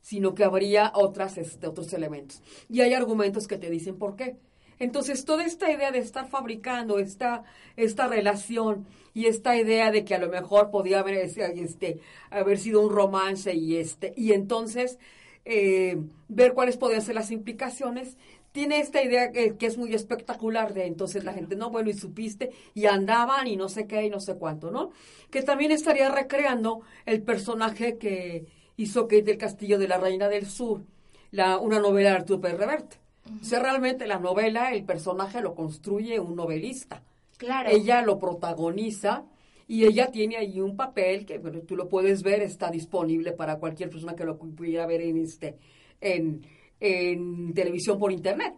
sino 0.02 0.34
que 0.34 0.44
habría 0.44 0.92
este, 1.38 1.68
otros 1.68 1.94
elementos. 1.94 2.42
Y 2.68 2.82
hay 2.82 2.94
argumentos 2.94 3.48
que 3.48 3.58
te 3.58 3.70
dicen 3.70 3.98
por 3.98 4.16
qué. 4.16 4.38
Entonces, 4.80 5.26
toda 5.26 5.46
esta 5.46 5.72
idea 5.72 5.92
de 5.92 6.00
estar 6.00 6.28
fabricando 6.30 7.00
esta, 7.00 7.44
esta 7.76 8.08
relación 8.08 8.88
y 9.14 9.26
esta 9.26 9.58
idea 9.58 9.92
de 9.92 10.06
que 10.06 10.16
a 10.16 10.20
lo 10.20 10.30
mejor 10.30 10.72
podía 10.72 11.00
haber, 11.00 11.16
este, 11.16 12.00
haber 12.30 12.58
sido 12.58 12.82
un 12.82 12.90
romance 12.90 13.54
y, 13.54 13.78
este, 13.78 14.14
y 14.16 14.32
entonces 14.32 14.98
eh, 15.46 15.98
ver 16.28 16.54
cuáles 16.54 16.78
podrían 16.78 17.02
ser 17.02 17.16
las 17.16 17.32
implicaciones, 17.32 18.18
tiene 18.52 18.80
esta 18.80 19.04
idea 19.04 19.32
que, 19.32 19.58
que, 19.58 19.66
es 19.68 19.78
muy 19.78 19.94
espectacular 19.94 20.74
de 20.74 20.86
entonces 20.86 21.24
la 21.24 21.34
gente, 21.34 21.56
no, 21.56 21.70
bueno, 21.70 21.90
y 21.90 21.94
supiste, 21.94 22.50
y 22.74 22.86
andaban 22.86 23.46
y 23.48 23.56
no 23.56 23.70
sé 23.70 23.86
qué 23.86 24.06
y 24.06 24.10
no 24.10 24.20
sé 24.20 24.36
cuánto, 24.36 24.72
¿no? 24.72 24.92
Que 25.30 25.44
también 25.44 25.72
estaría 25.72 26.10
recreando 26.10 26.82
el 27.06 27.22
personaje 27.22 27.98
que, 27.98 28.48
hizo 28.80 29.10
Kate 29.10 29.24
del 29.24 29.38
Castillo 29.38 29.78
de 29.78 29.90
la 29.90 29.98
Reina 29.98 30.30
del 30.30 30.46
Sur, 30.46 30.84
la, 31.32 31.58
una 31.58 31.80
novela 31.80 32.12
de 32.12 32.16
Arturo 32.16 32.40
Pérez 32.40 32.58
Reverte. 32.58 32.98
O 33.42 33.44
sea, 33.44 33.60
realmente 33.60 34.08
la 34.08 34.20
novela, 34.20 34.74
el 34.74 34.84
personaje 34.84 35.42
lo 35.42 35.56
construye 35.56 36.20
un 36.20 36.36
novelista. 36.36 37.04
Claro. 37.38 37.70
Ella 37.70 38.02
lo 38.02 38.20
protagoniza 38.20 39.26
y 39.68 39.86
ella 39.86 40.08
tiene 40.08 40.38
ahí 40.38 40.60
un 40.60 40.76
papel 40.76 41.26
que, 41.26 41.38
bueno, 41.38 41.60
tú 41.62 41.76
lo 41.76 41.88
puedes 41.88 42.24
ver, 42.24 42.42
está 42.42 42.72
disponible 42.72 43.32
para 43.32 43.58
cualquier 43.58 43.90
persona 43.90 44.16
que 44.16 44.26
lo 44.26 44.38
pudiera 44.38 44.86
ver 44.86 45.02
en 45.02 45.18
este, 45.18 45.58
en, 46.02 46.42
en 46.80 47.54
televisión 47.54 48.00
por 48.00 48.12
internet. 48.12 48.56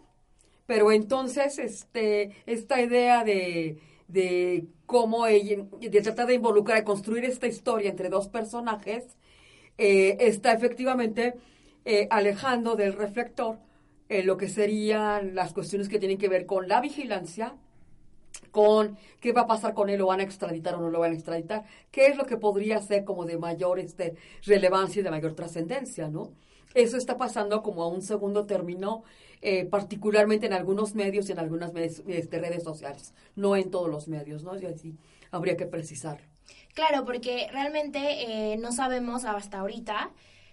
Pero 0.66 0.92
entonces, 0.92 1.60
este, 1.60 2.32
esta 2.46 2.82
idea 2.82 3.24
de, 3.24 3.78
de 4.08 4.66
cómo 4.86 5.28
ella, 5.28 5.66
de 5.80 6.02
tratar 6.02 6.28
de 6.28 6.36
involucrar, 6.36 6.78
de 6.78 6.84
construir 6.86 7.26
esta 7.26 7.48
historia 7.48 7.90
entre 7.90 8.10
dos 8.10 8.30
personajes, 8.30 9.18
eh, 9.78 10.18
está 10.20 10.54
efectivamente 10.54 11.34
eh, 11.86 12.08
alejando 12.10 12.76
del 12.76 12.94
reflector 12.94 13.58
eh, 14.12 14.24
lo 14.24 14.38
que 14.38 14.50
serían 14.50 15.36
las 15.36 15.54
cuestiones 15.54 15.90
que 15.90 16.00
tienen 16.00 16.18
que 16.18 16.28
ver 16.28 16.46
con 16.46 16.68
la 16.68 16.82
vigilancia, 16.82 17.56
con 18.52 18.98
qué 19.20 19.32
va 19.32 19.42
a 19.42 19.48
pasar 19.48 19.74
con 19.74 19.90
él, 19.90 20.00
lo 20.00 20.08
van 20.08 20.20
a 20.20 20.24
extraditar 20.24 20.76
o 20.76 20.82
no 20.82 20.90
lo 20.90 21.00
van 21.00 21.12
a 21.12 21.16
extraditar, 21.16 21.64
qué 21.92 22.08
es 22.08 22.18
lo 22.18 22.26
que 22.26 22.38
podría 22.38 22.82
ser 22.82 23.06
como 23.06 23.26
de 23.26 23.38
mayor 23.38 23.80
este, 23.80 24.16
relevancia 24.46 25.00
y 25.00 25.04
de 25.04 25.12
mayor 25.12 25.34
trascendencia, 25.34 26.10
¿no? 26.10 26.34
Eso 26.74 26.98
está 26.98 27.18
pasando 27.18 27.62
como 27.64 27.84
a 27.84 27.88
un 27.88 28.02
segundo 28.02 28.46
término, 28.46 29.04
particularmente 29.70 30.46
en 30.46 30.54
algunos 30.54 30.94
medios 30.94 31.28
y 31.28 31.32
en 31.32 31.40
algunas 31.40 31.74
este, 31.76 32.40
redes 32.40 32.64
sociales, 32.64 33.14
no 33.36 33.56
en 33.56 33.72
todos 33.72 33.90
los 33.90 34.08
medios, 34.08 34.44
¿no? 34.44 34.58
Y 34.58 34.66
así 34.66 34.96
habría 35.32 35.58
que 35.58 35.66
precisarlo. 35.66 36.32
Claro, 36.74 37.04
porque 37.06 37.48
realmente 37.52 38.54
eh, 38.54 38.58
no 38.58 38.72
sabemos 38.72 39.26
hasta 39.26 39.60
ahorita, 39.60 40.12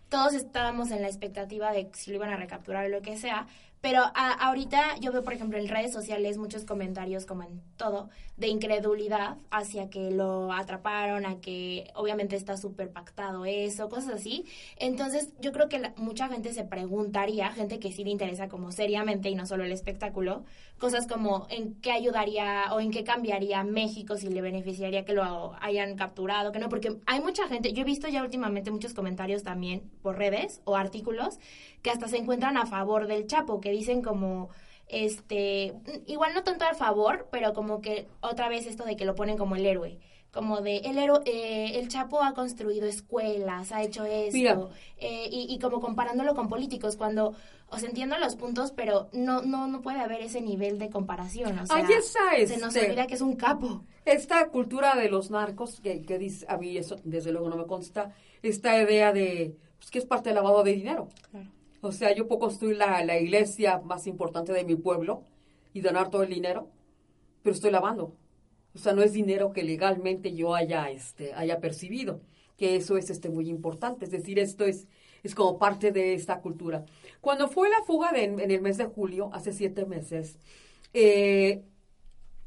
todos 0.09 0.35
estábamos 0.35 0.91
en 0.91 1.03
la 1.03 1.09
expectativa 1.09 1.73
de 1.73 1.91
si 1.95 2.11
lo 2.11 2.17
iban 2.17 2.31
a 2.31 2.37
recapturar 2.37 2.87
o 2.87 2.89
lo 2.89 3.03
que 3.03 3.17
sea, 3.17 3.47
Pero 3.81 4.01
a- 4.03 4.33
ahorita 4.47 4.97
yo 5.01 5.13
veo, 5.13 5.23
por 5.23 5.33
ejemplo, 5.33 5.57
en 5.59 5.69
redes 5.69 5.93
sociales 5.93 6.37
muchos 6.37 6.65
comentarios, 6.65 7.27
como 7.27 7.45
en 7.45 7.61
todo, 7.77 8.11
de 8.37 8.49
incredulidad 8.49 9.37
hacia 9.51 9.89
que 9.89 10.11
lo 10.11 10.53
atraparon, 10.53 11.27
a 11.27 11.41
que 11.41 11.91
obviamente 11.95 12.35
está 12.37 12.57
súper 12.57 12.91
pactado 12.91 13.45
eso, 13.45 13.89
cosas 13.89 14.15
así. 14.15 14.45
Entonces, 14.79 15.33
yo 15.41 15.53
creo 15.53 15.69
que 15.69 15.79
la- 15.79 15.93
mucha 15.97 16.29
gente 16.29 16.53
se 16.53 16.65
preguntaría, 16.65 17.51
gente 17.53 17.79
que 17.79 17.93
sí 17.93 18.03
le 18.05 18.11
interesa 18.11 18.49
como 18.49 18.73
seriamente 18.73 19.31
y 19.31 19.35
no 19.37 19.47
solo 19.47 19.65
el 19.65 19.73
espectáculo, 19.73 20.45
cosas 20.79 21.07
como 21.07 21.47
en 21.51 21.75
qué 21.81 21.91
ayudaría 21.93 22.73
o 22.73 22.81
en 22.81 22.91
qué 22.91 23.03
cambiaría 23.05 23.63
México 23.65 24.17
si 24.17 24.29
le 24.29 24.41
beneficiaría 24.41 25.05
que 25.05 25.13
lo 25.13 25.55
hayan 25.61 25.97
capturado, 25.97 26.53
que 26.53 26.59
no, 26.59 26.69
porque 26.69 26.97
hay 27.07 27.21
mucha 27.21 27.47
gente, 27.49 27.73
yo 27.73 27.83
he 27.83 27.85
visto 27.85 28.09
ya 28.09 28.23
últimamente 28.23 28.71
muchos 28.71 28.95
comentarios 28.95 29.43
también 29.43 29.83
por 30.03 30.17
redes 30.19 30.61
o 30.65 30.77
artículos 30.77 31.39
que 31.83 31.91
hasta 31.91 32.09
se 32.09 32.17
encuentran 32.19 32.57
a 32.57 32.67
favor 32.67 33.07
del 33.07 33.27
Chapo, 33.27 33.61
que 33.61 33.71
dicen 33.71 34.03
como 34.03 34.49
este 34.89 35.75
igual 36.07 36.33
no 36.35 36.43
tanto 36.43 36.65
a 36.65 36.75
favor, 36.75 37.29
pero 37.31 37.53
como 37.53 37.81
que 37.81 38.07
otra 38.21 38.49
vez 38.49 38.67
esto 38.67 38.85
de 38.85 38.97
que 38.97 39.05
lo 39.05 39.15
ponen 39.15 39.37
como 39.37 39.55
el 39.57 39.67
héroe, 39.67 39.99
como 40.33 40.61
de 40.61 40.79
el 40.79 40.99
héroe, 40.99 41.21
eh, 41.27 41.79
el 41.79 41.89
Chapo 41.89 42.23
ha 42.23 42.35
construido 42.35 42.87
escuelas, 42.87 43.73
ha 43.73 43.83
hecho 43.83 44.05
esto, 44.05 44.71
eh, 44.99 45.29
y, 45.31 45.47
y 45.53 45.59
como 45.59 45.81
comparándolo 45.81 46.35
con 46.35 46.49
políticos, 46.49 46.97
cuando, 46.97 47.35
o 47.69 47.79
sea, 47.79 47.89
entiendo 47.89 48.19
los 48.19 48.37
puntos, 48.37 48.73
pero 48.73 49.09
no, 49.13 49.43
no, 49.43 49.67
no 49.69 49.81
puede 49.83 50.01
haber 50.01 50.21
ese 50.23 50.41
nivel 50.41 50.79
de 50.79 50.91
comparación, 50.91 51.59
o 51.59 51.67
sea, 51.67 51.77
Ahí 51.77 51.85
está, 51.93 52.21
se 52.47 52.59
nos 52.59 52.75
este- 52.75 52.89
olvida 52.89 53.07
que 53.07 53.15
es 53.15 53.21
un 53.21 53.37
capo. 53.37 53.85
Esta 54.05 54.49
cultura 54.49 54.97
de 54.97 55.11
los 55.11 55.31
narcos, 55.31 55.81
que, 55.81 56.03
que 56.03 56.19
dice, 56.19 56.47
a 56.49 56.57
mí 56.57 56.77
eso 56.77 56.97
desde 57.05 57.31
luego 57.33 57.49
no 57.51 57.57
me 57.57 57.67
consta, 57.67 58.15
esta 58.43 58.81
idea 58.81 59.13
de 59.13 59.55
pues, 59.79 59.91
que 59.91 59.99
es 59.99 60.07
parte 60.07 60.31
del 60.31 60.37
lavado 60.37 60.63
de 60.63 60.73
dinero. 60.73 61.09
O 61.81 61.93
sea, 61.93 62.15
yo 62.15 62.27
puedo 62.27 62.41
construir 62.41 62.77
la, 62.77 63.05
la 63.05 63.19
iglesia 63.19 63.81
más 63.81 64.07
importante 64.07 64.53
de 64.53 64.65
mi 64.65 64.75
pueblo 64.77 65.23
y 65.73 65.81
donar 65.81 66.11
todo 66.11 66.23
el 66.25 66.31
dinero, 66.31 66.69
pero 67.43 67.55
estoy 67.55 67.71
lavando. 67.71 68.17
O 68.75 68.79
sea, 68.79 68.93
no 68.95 69.03
es 69.03 69.13
dinero 69.13 69.53
que 69.53 69.63
legalmente 69.65 70.35
yo 70.35 70.55
haya, 70.55 70.91
este, 70.91 71.35
haya 71.35 71.61
percibido, 71.61 72.21
que 72.57 72.77
eso 72.77 72.97
es 72.97 73.11
este, 73.11 73.29
muy 73.31 73.49
importante. 73.49 74.05
Es 74.07 74.11
decir, 74.13 74.39
esto 74.39 74.65
es, 74.65 74.89
es 75.23 75.35
como 75.35 75.59
parte 75.59 75.93
de 75.93 76.15
esta 76.15 76.41
cultura. 76.41 76.85
Cuando 77.21 77.49
fue 77.49 77.71
la 77.71 77.83
fuga 77.85 78.13
de- 78.13 78.25
en 78.25 78.51
el 78.51 78.61
mes 78.63 78.79
de 78.79 78.87
julio, 78.87 79.31
hace 79.33 79.53
siete 79.53 79.87
meses, 79.87 80.39
eh, 80.95 81.63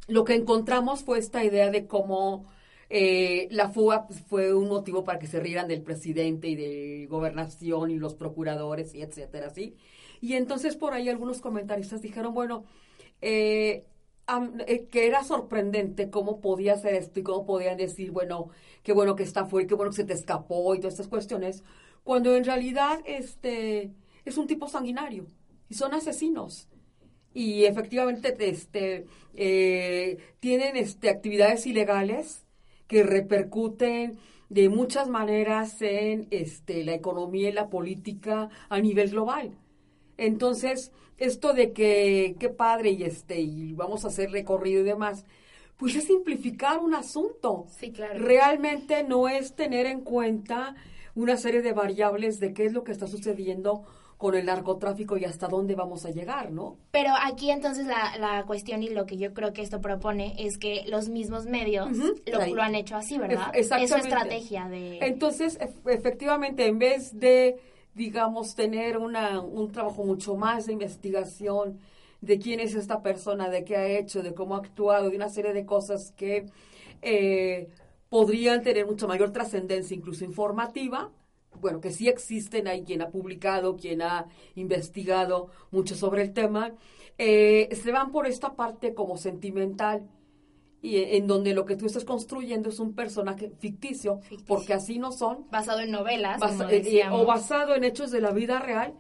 lo 0.08 0.24
que 0.26 0.36
encontramos 0.36 1.04
fue 1.04 1.20
esta 1.20 1.44
idea 1.44 1.70
de 1.72 1.88
cómo 1.88 2.46
eh, 2.94 3.48
la 3.52 3.70
fuga 3.70 4.06
pues, 4.06 4.20
fue 4.20 4.54
un 4.54 4.68
motivo 4.68 5.06
para 5.06 5.18
que 5.18 5.26
se 5.26 5.40
rieran 5.40 5.70
del 5.70 5.82
presidente 5.82 6.50
y 6.50 6.56
de 6.56 7.08
gobernación 7.10 7.90
y 7.90 7.96
los 7.98 8.16
procuradores 8.16 8.94
y 8.94 9.02
etcétera, 9.02 9.50
¿sí? 9.50 9.78
Y 10.20 10.34
entonces 10.34 10.76
por 10.76 10.94
ahí 10.94 11.08
algunos 11.08 11.40
comentaristas 11.40 12.02
dijeron, 12.02 12.34
bueno, 12.34 12.66
eh, 13.22 13.86
eh, 14.68 14.88
que 14.92 15.08
era 15.08 15.24
sorprendente 15.24 16.10
cómo 16.10 16.42
podía 16.42 16.74
hacer 16.74 16.96
esto 16.96 17.22
y 17.22 17.24
cómo 17.24 17.46
podían 17.46 17.78
decir, 17.78 18.12
bueno, 18.12 18.50
qué 18.84 18.92
bueno 18.92 19.16
que 19.16 19.24
está 19.24 19.46
fuera, 19.46 19.70
qué 19.70 19.76
bueno 19.76 19.92
que 19.92 19.98
se 19.98 20.04
te 20.04 20.14
escapó 20.14 20.76
y 20.76 20.80
todas 20.80 20.96
estas 20.96 21.08
cuestiones, 21.08 21.64
cuando 22.04 22.36
en 22.36 22.44
realidad 22.44 23.00
este 23.06 23.94
es 24.26 24.38
un 24.38 24.48
tipo 24.48 24.68
sanguinario 24.68 25.28
y 25.70 25.76
son 25.76 25.94
asesinos 25.94 26.68
y 27.34 27.64
efectivamente 27.64 28.36
este 28.38 29.06
eh, 29.34 30.18
tienen 30.42 30.76
este 30.76 31.10
actividades 31.10 31.66
ilegales 31.66 32.41
que 32.92 33.04
repercuten 33.04 34.20
de 34.50 34.68
muchas 34.68 35.08
maneras 35.08 35.82
en 35.82 36.28
este 36.30 36.84
la 36.84 36.94
economía 36.94 37.48
y 37.48 37.54
la 37.54 37.70
política 37.70 38.50
a 38.68 38.82
nivel 38.82 39.12
global. 39.12 39.58
Entonces, 40.18 40.92
esto 41.18 41.54
de 41.54 41.72
que 41.72 42.36
qué 42.38 42.50
padre 42.50 42.90
y 42.90 43.04
este 43.04 43.40
y 43.40 43.72
vamos 43.72 44.04
a 44.04 44.10
hacer 44.10 44.32
recorrido 44.32 44.82
y 44.82 44.84
demás, 44.84 45.26
pues 45.78 45.96
es 45.96 46.04
simplificar 46.04 46.80
un 46.80 46.94
asunto. 46.94 47.66
Sí, 47.70 47.94
claro. 47.94 48.20
Realmente 48.20 49.06
no 49.06 49.30
es 49.30 49.56
tener 49.56 49.86
en 49.86 50.02
cuenta 50.02 50.76
una 51.16 51.38
serie 51.38 51.62
de 51.62 51.72
variables 51.72 52.42
de 52.42 52.54
qué 52.54 52.66
es 52.66 52.74
lo 52.74 52.84
que 52.84 52.92
está 52.92 53.08
sucediendo 53.08 53.86
con 54.22 54.36
el 54.36 54.46
narcotráfico 54.46 55.18
y 55.18 55.26
hasta 55.26 55.48
dónde 55.48 55.74
vamos 55.74 56.06
a 56.06 56.12
llegar, 56.12 56.52
¿no? 56.52 56.78
Pero 56.92 57.10
aquí 57.20 57.50
entonces 57.50 57.88
la, 57.88 58.16
la 58.20 58.44
cuestión 58.46 58.84
y 58.84 58.90
lo 58.90 59.08
que 59.08 59.18
yo 59.18 59.34
creo 59.34 59.52
que 59.52 59.64
esto 59.64 59.82
propone 59.82 60.36
es 60.38 60.60
que 60.60 60.84
los 60.88 61.10
mismos 61.10 61.48
medios 61.48 61.88
lo, 62.28 62.38
lo 62.56 62.62
han 62.62 62.76
hecho 62.76 62.96
así, 62.98 63.18
¿verdad? 63.18 63.48
Ef- 63.54 63.56
Es 63.82 63.90
su 63.90 63.96
estrategia 64.20 64.70
de... 64.70 65.00
Entonces, 65.02 65.60
ef- 65.60 65.74
efectivamente, 65.92 66.68
en 66.68 66.78
vez 66.78 67.20
de, 67.20 67.58
digamos, 67.96 68.54
tener 68.54 69.00
una, 69.00 69.42
un 69.42 69.72
trabajo 69.72 70.04
mucho 70.04 70.36
más 70.36 70.68
de 70.68 70.74
investigación 70.74 71.80
de 72.22 72.38
quién 72.38 72.60
es 72.60 72.76
esta 72.76 73.02
persona, 73.02 73.50
de 73.50 73.64
qué 73.64 73.76
ha 73.76 73.88
hecho, 73.88 74.22
de 74.22 74.36
cómo 74.36 74.54
ha 74.54 74.60
actuado, 74.60 75.10
de 75.10 75.16
una 75.16 75.30
serie 75.30 75.52
de 75.54 75.66
cosas 75.66 76.12
que 76.16 76.46
eh, 77.02 77.70
podrían 78.10 78.62
tener 78.62 78.86
mucha 78.86 79.08
mayor 79.08 79.32
trascendencia, 79.32 79.96
incluso 79.98 80.24
informativa, 80.26 81.10
bueno, 81.62 81.80
que 81.80 81.92
sí 81.92 82.10
existen, 82.10 82.68
hay 82.68 82.84
quien 82.84 83.02
ha 83.02 83.10
publicado, 83.10 83.78
quien 83.78 84.02
ha 84.02 84.26
investigado 84.56 85.48
mucho 85.72 85.96
sobre 85.96 86.24
el 86.24 86.34
tema, 86.34 86.74
eh, 87.18 87.70
se 87.82 87.92
van 87.92 88.12
por 88.12 88.26
esta 88.28 88.56
parte 88.56 88.94
como 88.94 89.18
sentimental 89.18 90.10
y 90.82 90.98
en 90.98 91.28
donde 91.28 91.54
lo 91.54 91.66
que 91.66 91.76
tú 91.76 91.86
estás 91.86 92.04
construyendo 92.06 92.70
es 92.70 92.80
un 92.80 92.96
personaje 92.96 93.52
ficticio, 93.60 94.18
Ficticio. 94.22 94.46
porque 94.48 94.74
así 94.74 94.98
no 94.98 95.12
son, 95.12 95.46
basado 95.52 95.80
en 95.82 95.92
novelas, 95.92 96.40
basa- 96.42 96.58
como 96.66 96.70
eh, 96.72 96.82
eh, 97.02 97.10
o 97.12 97.26
basado 97.26 97.76
en 97.76 97.84
hechos 97.84 98.10
de 98.10 98.20
la 98.22 98.32
vida 98.32 98.60
real 98.60 98.96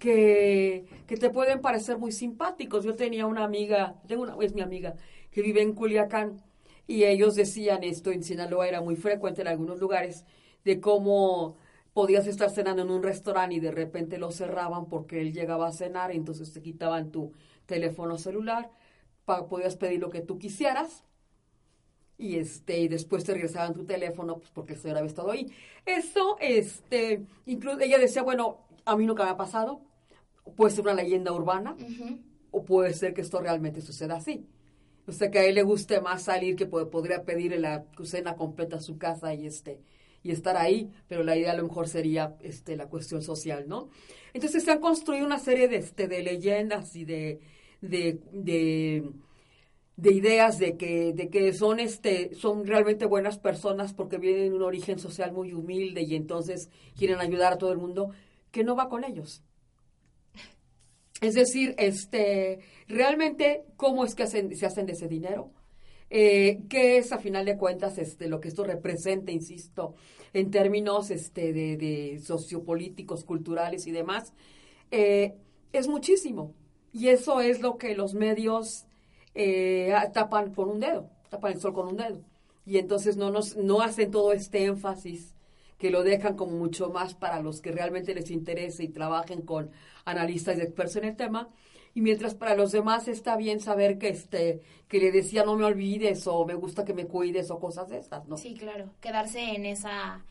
que, 0.00 0.86
que 1.06 1.16
te 1.16 1.30
pueden 1.30 1.60
parecer 1.60 1.98
muy 1.98 2.10
simpáticos. 2.12 2.84
Yo 2.84 2.96
tenía 2.96 3.26
una 3.26 3.44
amiga, 3.44 3.94
tengo 4.08 4.22
una, 4.24 4.36
es 4.40 4.54
mi 4.54 4.60
amiga, 4.62 4.94
que 5.30 5.42
vive 5.42 5.62
en 5.62 5.72
Culiacán 5.74 6.42
y 6.88 7.04
ellos 7.04 7.36
decían 7.36 7.84
esto 7.84 8.10
en 8.10 8.24
Sinaloa 8.24 8.66
era 8.66 8.80
muy 8.80 8.96
frecuente 8.96 9.42
en 9.42 9.48
algunos 9.48 9.78
lugares 9.78 10.24
de 10.64 10.80
cómo 10.80 11.56
podías 12.00 12.26
estar 12.26 12.48
cenando 12.50 12.80
en 12.82 12.90
un 12.90 13.02
restaurante 13.02 13.56
y 13.56 13.60
de 13.60 13.70
repente 13.82 14.16
lo 14.16 14.30
cerraban 14.30 14.86
porque 14.86 15.20
él 15.20 15.34
llegaba 15.34 15.66
a 15.68 15.72
cenar, 15.72 16.10
entonces 16.12 16.50
te 16.54 16.62
quitaban 16.62 17.10
tu 17.10 17.32
teléfono 17.66 18.16
celular, 18.16 18.70
pa- 19.26 19.46
podías 19.48 19.76
pedir 19.76 20.00
lo 20.00 20.08
que 20.08 20.22
tú 20.22 20.38
quisieras 20.38 21.04
y 22.16 22.36
este 22.36 22.78
y 22.80 22.88
después 22.88 23.24
te 23.24 23.34
regresaban 23.34 23.74
tu 23.74 23.84
teléfono 23.84 24.38
pues 24.38 24.50
porque 24.50 24.72
el 24.74 24.78
señor 24.80 24.96
había 24.98 25.08
estado 25.08 25.30
ahí. 25.30 25.46
Eso, 25.84 26.36
este, 26.40 27.26
incluso 27.44 27.80
ella 27.80 27.98
decía, 27.98 28.22
bueno, 28.22 28.44
a 28.86 28.96
mí 28.96 29.04
nunca 29.06 29.24
me 29.24 29.30
ha 29.30 29.36
pasado, 29.36 29.82
puede 30.56 30.70
ser 30.74 30.82
una 30.84 30.94
leyenda 30.94 31.32
urbana 31.32 31.76
o 32.50 32.64
puede 32.64 32.94
ser 32.94 33.12
que 33.14 33.20
esto 33.20 33.40
realmente 33.40 33.82
suceda 33.82 34.16
así. 34.16 34.46
O 35.06 35.12
sea, 35.12 35.30
que 35.30 35.38
a 35.40 35.44
él 35.44 35.54
le 35.56 35.62
guste 35.64 36.00
más 36.00 36.22
salir 36.22 36.56
que 36.56 36.64
po- 36.66 36.88
podría 36.90 37.24
pedirle 37.24 37.58
la 37.58 37.84
cena 38.04 38.36
completa 38.36 38.76
a 38.76 38.80
su 38.80 38.96
casa 38.96 39.34
y 39.34 39.46
este 39.46 39.80
y 40.22 40.32
estar 40.32 40.56
ahí, 40.56 40.90
pero 41.08 41.24
la 41.24 41.36
idea 41.36 41.52
a 41.52 41.56
lo 41.56 41.64
mejor 41.64 41.88
sería 41.88 42.36
este 42.40 42.76
la 42.76 42.86
cuestión 42.86 43.22
social, 43.22 43.66
¿no? 43.68 43.88
Entonces 44.34 44.64
se 44.64 44.70
han 44.70 44.80
construido 44.80 45.26
una 45.26 45.38
serie 45.38 45.68
de 45.68 45.76
este 45.76 46.08
de 46.08 46.22
leyendas 46.22 46.94
y 46.96 47.04
de 47.04 47.40
de, 47.80 48.20
de 48.32 49.04
de 50.00 50.12
ideas 50.14 50.58
de 50.58 50.78
que, 50.78 51.12
de 51.12 51.28
que 51.28 51.52
son 51.52 51.78
este, 51.78 52.34
son 52.34 52.66
realmente 52.66 53.04
buenas 53.04 53.38
personas 53.38 53.92
porque 53.92 54.16
vienen 54.16 54.48
de 54.48 54.56
un 54.56 54.62
origen 54.62 54.98
social 54.98 55.30
muy 55.30 55.52
humilde 55.52 56.02
y 56.02 56.14
entonces 56.14 56.70
quieren 56.96 57.18
ayudar 57.18 57.52
a 57.52 57.58
todo 57.58 57.70
el 57.72 57.78
mundo, 57.78 58.10
que 58.50 58.64
no 58.64 58.74
va 58.74 58.88
con 58.88 59.04
ellos. 59.04 59.42
Es 61.20 61.34
decir, 61.34 61.74
este, 61.76 62.60
realmente, 62.88 63.64
¿cómo 63.76 64.06
es 64.06 64.14
que 64.14 64.22
hacen, 64.22 64.56
se 64.56 64.64
hacen 64.64 64.86
de 64.86 64.92
ese 64.92 65.06
dinero? 65.06 65.52
Eh, 66.10 66.62
¿Qué 66.68 66.98
es, 66.98 67.12
a 67.12 67.18
final 67.18 67.44
de 67.44 67.56
cuentas, 67.56 67.96
este, 67.98 68.28
lo 68.28 68.40
que 68.40 68.48
esto 68.48 68.64
representa, 68.64 69.30
insisto, 69.30 69.94
en 70.32 70.50
términos 70.50 71.10
este, 71.10 71.52
de, 71.52 72.20
sociopolíticos, 72.22 73.24
culturales 73.24 73.86
y 73.86 73.92
demás? 73.92 74.34
Eh, 74.90 75.34
es 75.72 75.88
muchísimo. 75.88 76.54
Y 76.92 77.08
eso 77.08 77.40
es 77.40 77.60
lo 77.60 77.78
que 77.78 77.94
los 77.94 78.14
medios 78.14 78.86
eh, 79.34 79.94
tapan 80.12 80.52
con 80.52 80.68
un 80.68 80.80
dedo, 80.80 81.08
tapan 81.28 81.52
el 81.52 81.60
sol 81.60 81.72
con 81.72 81.88
un 81.88 81.96
dedo. 81.96 82.20
Y 82.66 82.78
entonces 82.78 83.16
no, 83.16 83.30
nos, 83.30 83.56
no 83.56 83.80
hacen 83.80 84.10
todo 84.10 84.32
este 84.32 84.64
énfasis 84.64 85.34
que 85.78 85.90
lo 85.90 86.02
dejan 86.02 86.36
como 86.36 86.56
mucho 86.56 86.90
más 86.90 87.14
para 87.14 87.40
los 87.40 87.60
que 87.60 87.72
realmente 87.72 88.14
les 88.14 88.30
interese 88.30 88.84
y 88.84 88.88
trabajen 88.88 89.42
con 89.42 89.70
analistas 90.04 90.58
y 90.58 90.62
expertos 90.62 90.96
en 90.96 91.04
el 91.04 91.16
tema. 91.16 91.48
Y 91.94 92.02
mientras 92.02 92.34
para 92.34 92.54
los 92.54 92.72
demás 92.72 93.08
está 93.08 93.36
bien 93.36 93.60
saber 93.60 93.98
que 93.98 94.08
este 94.08 94.62
que 94.88 94.98
le 94.98 95.12
decía 95.12 95.44
no 95.44 95.56
me 95.56 95.64
olvides 95.64 96.26
o 96.26 96.44
me 96.44 96.54
gusta 96.54 96.84
que 96.84 96.94
me 96.94 97.06
cuides 97.06 97.50
o 97.50 97.58
cosas 97.58 97.88
de 97.88 97.98
estas, 97.98 98.26
¿no? 98.28 98.36
Sí, 98.36 98.54
claro, 98.54 98.90
quedarse 99.00 99.40
en 99.54 99.66
esa 99.66 100.24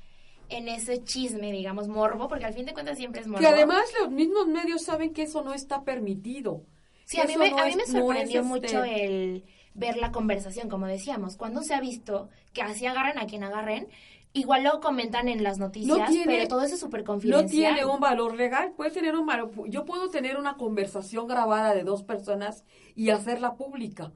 en 0.49 0.67
ese 0.67 1.03
chisme, 1.03 1.51
digamos, 1.51 1.87
morbo, 1.87 2.27
porque 2.27 2.45
al 2.45 2.53
fin 2.53 2.65
de 2.65 2.73
cuentas 2.73 2.97
siempre 2.97 3.21
es 3.21 3.27
morbo. 3.27 3.41
Que 3.41 3.47
además 3.47 3.83
los 4.01 4.09
mismos 4.11 4.47
medios 4.47 4.83
saben 4.83 5.13
que 5.13 5.23
eso 5.23 5.43
no 5.43 5.53
está 5.53 5.83
permitido. 5.83 6.63
Sí, 7.05 7.19
a 7.19 7.25
mí, 7.25 7.37
me, 7.37 7.49
no 7.51 7.59
a 7.59 7.65
mí 7.65 7.71
es- 7.71 7.77
me 7.77 7.83
no 7.83 8.13
es, 8.13 8.31
sorprendió 8.31 8.41
este, 8.41 8.49
mucho 8.49 8.83
el 8.83 9.43
ver 9.75 9.97
la 9.97 10.11
conversación, 10.11 10.67
como 10.69 10.87
decíamos. 10.87 11.37
Cuando 11.37 11.61
se 11.61 11.73
ha 11.75 11.79
visto 11.81 12.29
que 12.53 12.61
así 12.63 12.85
agarran 12.87 13.19
a 13.19 13.27
quien 13.27 13.43
agarren, 13.43 13.87
igual 14.33 14.63
lo 14.63 14.79
comentan 14.79 15.27
en 15.27 15.43
las 15.43 15.57
noticias, 15.59 16.09
tiene- 16.09 16.37
pero 16.37 16.47
todo 16.47 16.61
eso 16.63 16.75
es 16.75 16.79
súper 16.79 17.03
confidencial. 17.03 17.73
No 17.73 17.77
tiene 17.77 17.85
un 17.85 17.99
valor 17.99 18.35
legal, 18.35 18.73
puede 18.75 18.91
tener 18.91 19.15
un 19.15 19.25
valor. 19.25 19.51
Yo 19.69 19.85
puedo 19.85 20.09
tener 20.09 20.37
una 20.37 20.55
conversación 20.57 21.27
grabada 21.27 21.73
de 21.73 21.83
dos 21.83 22.03
personas 22.03 22.63
y 22.95 23.09
hacerla 23.09 23.55
pública. 23.55 24.11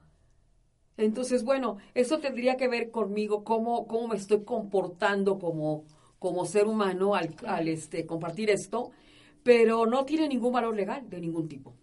Entonces, 0.98 1.44
bueno, 1.44 1.78
eso 1.96 2.20
tendría 2.20 2.56
que 2.58 2.68
ver 2.68 2.92
conmigo, 2.92 3.44
cómo, 3.44 3.88
cómo 3.88 4.08
me 4.10 4.16
estoy 4.16 4.44
comportando 4.44 5.40
como, 5.40 5.86
como 6.20 6.46
ser 6.46 6.68
humano 6.68 7.16
al, 7.16 7.36
al 7.48 7.68
este, 7.68 8.06
compartir 8.06 8.50
esto, 8.52 8.92
pero 9.44 9.86
no 9.88 10.06
tiene 10.06 10.28
ningún 10.28 10.54
valor 10.54 10.76
legal 10.76 11.10
de 11.10 11.20
ningún 11.20 11.48
tipo. 11.50 11.74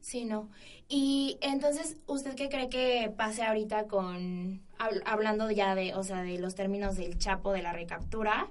Sí, 0.00 0.24
no. 0.24 0.50
Y 0.88 1.38
entonces, 1.40 1.96
¿usted 2.06 2.34
qué 2.34 2.48
cree 2.48 2.68
que 2.68 3.12
pase 3.16 3.42
ahorita 3.42 3.86
con, 3.88 4.62
hab- 4.78 5.02
hablando 5.04 5.50
ya 5.50 5.74
de, 5.74 5.94
o 5.94 6.02
sea, 6.02 6.22
de 6.22 6.38
los 6.38 6.54
términos 6.54 6.96
del 6.96 7.18
Chapo, 7.18 7.52
de 7.52 7.62
la 7.62 7.72
recaptura? 7.72 8.48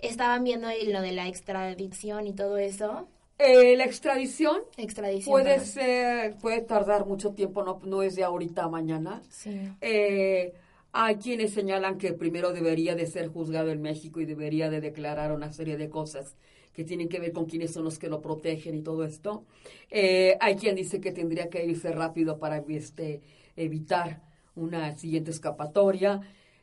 Estaban 0.00 0.42
viendo 0.44 0.68
lo 0.88 1.00
de 1.00 1.12
la 1.12 1.28
extradición 1.28 2.26
y 2.26 2.32
todo 2.32 2.58
eso. 2.58 3.08
Eh, 3.38 3.76
la 3.76 3.84
extradición 3.84 4.58
Extradición. 4.76 5.32
puede 5.32 5.50
perdón. 5.54 5.66
ser, 5.66 6.36
puede 6.36 6.60
tardar 6.60 7.06
mucho 7.06 7.30
tiempo, 7.34 7.62
no, 7.64 7.80
no 7.84 8.02
es 8.02 8.14
de 8.14 8.24
ahorita 8.24 8.64
a 8.64 8.68
mañana. 8.68 9.22
Sí. 9.30 9.58
Eh, 9.80 10.52
hay 10.92 11.16
quienes 11.16 11.52
señalan 11.52 11.98
que 11.98 12.12
primero 12.12 12.52
debería 12.52 12.94
de 12.94 13.06
ser 13.06 13.28
juzgado 13.28 13.70
en 13.70 13.80
México 13.80 14.20
y 14.20 14.26
debería 14.26 14.70
de 14.70 14.80
declarar 14.80 15.32
una 15.32 15.52
serie 15.52 15.76
de 15.76 15.88
cosas 15.88 16.36
que 16.74 16.84
tienen 16.84 17.08
que 17.08 17.18
ver 17.20 17.32
con 17.32 17.46
quiénes 17.46 17.72
son 17.72 17.84
los 17.84 17.98
que 17.98 18.08
lo 18.08 18.20
protegen 18.20 18.74
y 18.74 18.82
todo 18.82 19.04
esto. 19.04 19.44
Eh, 19.90 20.36
hay 20.40 20.54
quien 20.56 20.74
dice 20.76 21.00
que 21.00 21.12
tendría 21.12 21.48
que 21.48 21.64
irse 21.64 21.90
rápido 21.92 22.38
para 22.38 22.62
este, 22.68 23.22
evitar 23.56 24.20
una 24.54 24.96
siguiente 24.96 25.30
escapatoria. 25.30 26.20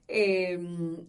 Eh, 0.08 0.60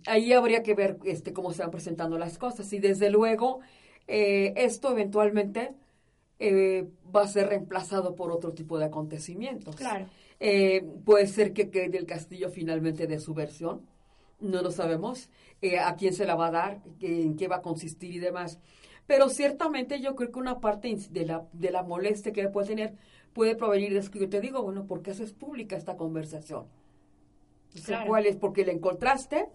ahí 0.07 0.33
habría 0.33 0.63
que 0.63 0.75
ver 0.75 0.99
este, 1.05 1.33
cómo 1.33 1.53
se 1.53 1.63
van 1.63 1.71
presentando 1.71 2.19
las 2.19 2.39
cosas. 2.39 2.73
Y 2.73 2.79
desde 2.79 3.11
luego, 3.11 3.61
eh, 4.07 4.53
esto 4.57 4.91
eventualmente 4.91 5.73
eh, 6.39 6.89
va 7.15 7.23
a 7.23 7.29
ser 7.29 7.49
reemplazado 7.49 8.15
por 8.15 8.33
otro 8.33 8.53
tipo 8.53 8.79
de 8.79 8.87
acontecimientos. 8.87 9.77
Claro. 9.77 10.07
Eh, 10.41 10.85
puede 11.05 11.27
ser 11.27 11.53
que 11.53 11.71
quede 11.71 11.97
el 11.97 12.07
castillo 12.07 12.51
finalmente 12.51 13.07
de 13.07 13.21
su 13.21 13.35
versión, 13.35 13.83
no 14.41 14.63
lo 14.63 14.71
sabemos, 14.71 15.29
a 15.85 15.95
quién 15.97 16.15
se 16.15 16.25
la 16.25 16.35
va 16.35 16.47
a 16.47 16.51
dar, 16.51 16.81
en 17.01 17.37
qué 17.37 17.47
va 17.47 17.57
a 17.57 17.63
consistir 17.63 18.15
y 18.15 18.19
demás. 18.19 18.59
Pero 19.07 19.29
ciertamente 19.29 20.01
yo 20.01 20.15
creo 20.17 20.33
que 20.33 20.39
una 20.39 20.61
parte 20.61 20.97
de 21.11 21.27
la, 21.27 21.47
de 21.53 21.71
la 21.71 21.83
molestia 21.83 22.33
que 22.33 22.49
puede 22.49 22.69
tener 22.69 22.95
puede 23.33 23.55
provenir 23.55 23.93
de 23.93 24.01
eso 24.01 24.11
que 24.11 24.19
yo 24.21 24.29
te 24.29 24.41
digo, 24.41 24.63
bueno, 24.63 24.87
¿por 24.87 25.03
qué 25.03 25.13
haces 25.13 25.33
pública 25.33 25.77
esta 25.77 25.97
conversación? 25.97 26.67
Claro. 27.85 28.07
¿Cuál 28.09 28.27
es? 28.27 28.37
Porque 28.37 28.65
la 28.65 28.73
encontraste, 28.73 29.47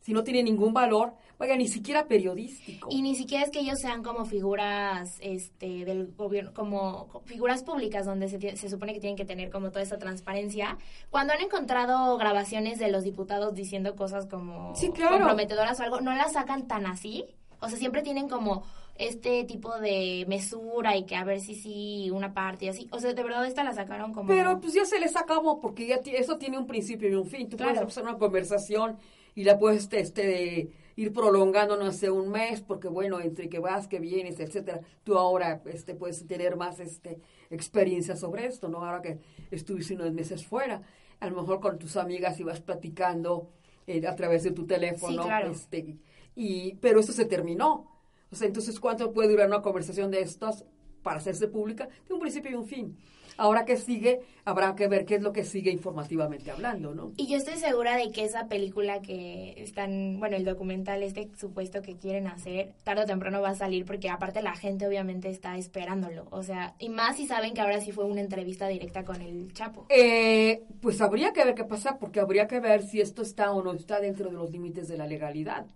si 0.00 0.12
no 0.12 0.22
tiene 0.22 0.42
ningún 0.44 0.72
valor, 0.72 1.14
vaya, 1.38 1.56
ni 1.56 1.66
siquiera 1.66 2.06
periodístico. 2.06 2.86
Y 2.90 3.02
ni 3.02 3.16
siquiera 3.16 3.42
es 3.42 3.50
que 3.50 3.58
ellos 3.60 3.80
sean 3.80 4.04
como 4.04 4.24
figuras 4.24 5.18
este 5.20 5.84
del 5.84 6.12
gobierno, 6.16 6.52
como 6.54 7.08
co- 7.08 7.20
figuras 7.24 7.64
públicas 7.64 8.06
donde 8.06 8.28
se, 8.28 8.56
se 8.56 8.68
supone 8.68 8.92
que 8.94 9.00
tienen 9.00 9.16
que 9.16 9.24
tener 9.24 9.50
como 9.50 9.70
toda 9.70 9.82
esa 9.82 9.98
transparencia. 9.98 10.78
Cuando 11.10 11.32
han 11.32 11.40
encontrado 11.40 12.16
grabaciones 12.18 12.78
de 12.78 12.90
los 12.90 13.02
diputados 13.02 13.54
diciendo 13.54 13.96
cosas 13.96 14.26
como 14.26 14.76
Sí, 14.76 14.90
claro. 14.90 15.16
comprometedoras 15.16 15.80
o 15.80 15.82
algo, 15.82 16.00
no 16.00 16.14
las 16.14 16.34
sacan 16.34 16.68
tan 16.68 16.86
así. 16.86 17.24
O 17.60 17.68
sea, 17.68 17.78
siempre 17.78 18.02
tienen 18.02 18.28
como 18.28 18.62
este 18.96 19.44
tipo 19.44 19.78
de 19.80 20.24
mesura 20.28 20.96
y 20.96 21.04
que 21.04 21.16
a 21.16 21.24
ver 21.24 21.40
si 21.40 21.54
sí 21.54 22.10
una 22.10 22.32
parte 22.32 22.66
y 22.66 22.68
así. 22.68 22.88
O 22.92 23.00
sea, 23.00 23.12
de 23.12 23.22
verdad 23.22 23.44
esta 23.46 23.64
la 23.64 23.72
sacaron 23.72 24.12
como... 24.12 24.28
Pero 24.28 24.60
pues 24.60 24.74
ya 24.74 24.84
se 24.84 25.00
les 25.00 25.16
acabó 25.16 25.60
porque 25.60 25.86
ya 25.86 26.00
eso 26.04 26.38
tiene 26.38 26.58
un 26.58 26.66
principio 26.66 27.08
y 27.08 27.14
un 27.14 27.26
fin. 27.26 27.48
Tú 27.48 27.56
puedes 27.56 27.78
empezar 27.78 28.04
una 28.04 28.18
conversación 28.18 28.96
y 29.34 29.44
la 29.44 29.58
puedes 29.58 29.88
este, 29.92 30.70
ir 30.96 31.12
prolongando, 31.12 31.76
no 31.76 31.90
sé, 31.90 32.08
un 32.10 32.30
mes, 32.30 32.60
porque 32.60 32.86
bueno, 32.86 33.20
entre 33.20 33.48
que 33.48 33.58
vas, 33.58 33.88
que 33.88 33.98
vienes, 33.98 34.38
etcétera, 34.38 34.80
tú 35.02 35.18
ahora 35.18 35.60
este, 35.66 35.94
puedes 35.94 36.24
tener 36.26 36.56
más 36.56 36.78
este, 36.78 37.18
experiencia 37.50 38.14
sobre 38.14 38.46
esto, 38.46 38.68
¿no? 38.68 38.84
Ahora 38.84 39.02
que 39.02 39.18
estuviste 39.50 39.94
unos 39.94 40.12
meses 40.12 40.46
fuera, 40.46 40.82
a 41.18 41.28
lo 41.28 41.40
mejor 41.40 41.58
con 41.58 41.78
tus 41.78 41.96
amigas 41.96 42.38
ibas 42.38 42.60
platicando 42.60 43.48
eh, 43.88 44.06
a 44.06 44.14
través 44.14 44.44
de 44.44 44.52
tu 44.52 44.66
teléfono, 44.66 45.22
Sí, 45.22 45.28
claro. 45.28 45.50
este, 45.50 45.96
y, 46.36 46.74
pero 46.76 47.00
eso 47.00 47.12
se 47.12 47.24
terminó. 47.24 47.90
O 48.34 48.36
sea, 48.36 48.48
entonces, 48.48 48.80
¿cuánto 48.80 49.12
puede 49.12 49.28
durar 49.28 49.46
una 49.46 49.62
conversación 49.62 50.10
de 50.10 50.20
estas 50.20 50.64
para 51.04 51.18
hacerse 51.18 51.46
pública? 51.46 51.88
De 52.08 52.14
un 52.14 52.18
principio 52.18 52.50
y 52.50 52.54
un 52.54 52.66
fin. 52.66 52.98
Ahora 53.36 53.64
que 53.64 53.76
sigue, 53.76 54.22
habrá 54.44 54.74
que 54.74 54.88
ver 54.88 55.04
qué 55.04 55.14
es 55.14 55.22
lo 55.22 55.32
que 55.32 55.44
sigue 55.44 55.70
informativamente 55.70 56.50
hablando, 56.50 56.96
¿no? 56.96 57.12
Y 57.16 57.28
yo 57.28 57.36
estoy 57.36 57.58
segura 57.58 57.96
de 57.96 58.10
que 58.10 58.24
esa 58.24 58.48
película 58.48 59.02
que 59.02 59.54
están, 59.56 60.18
bueno, 60.18 60.34
el 60.34 60.44
documental 60.44 61.04
este 61.04 61.30
supuesto 61.36 61.80
que 61.80 61.96
quieren 61.96 62.26
hacer, 62.26 62.74
tarde 62.82 63.04
o 63.04 63.06
temprano 63.06 63.40
va 63.40 63.50
a 63.50 63.54
salir 63.54 63.84
porque 63.84 64.10
aparte 64.10 64.42
la 64.42 64.56
gente 64.56 64.84
obviamente 64.84 65.30
está 65.30 65.56
esperándolo. 65.56 66.26
O 66.30 66.42
sea, 66.42 66.74
y 66.80 66.88
más 66.88 67.16
si 67.16 67.28
saben 67.28 67.54
que 67.54 67.60
ahora 67.60 67.80
sí 67.80 67.92
fue 67.92 68.04
una 68.04 68.20
entrevista 68.20 68.66
directa 68.66 69.04
con 69.04 69.20
el 69.20 69.52
Chapo. 69.52 69.86
Eh, 69.90 70.64
pues 70.80 71.00
habría 71.00 71.32
que 71.32 71.44
ver 71.44 71.54
qué 71.54 71.64
pasa, 71.64 71.98
porque 72.00 72.18
habría 72.18 72.48
que 72.48 72.58
ver 72.58 72.82
si 72.82 73.00
esto 73.00 73.22
está 73.22 73.52
o 73.52 73.62
no 73.62 73.74
está 73.74 74.00
dentro 74.00 74.28
de 74.28 74.34
los 74.34 74.50
límites 74.50 74.88
de 74.88 74.98
la 74.98 75.06
legalidad. 75.06 75.66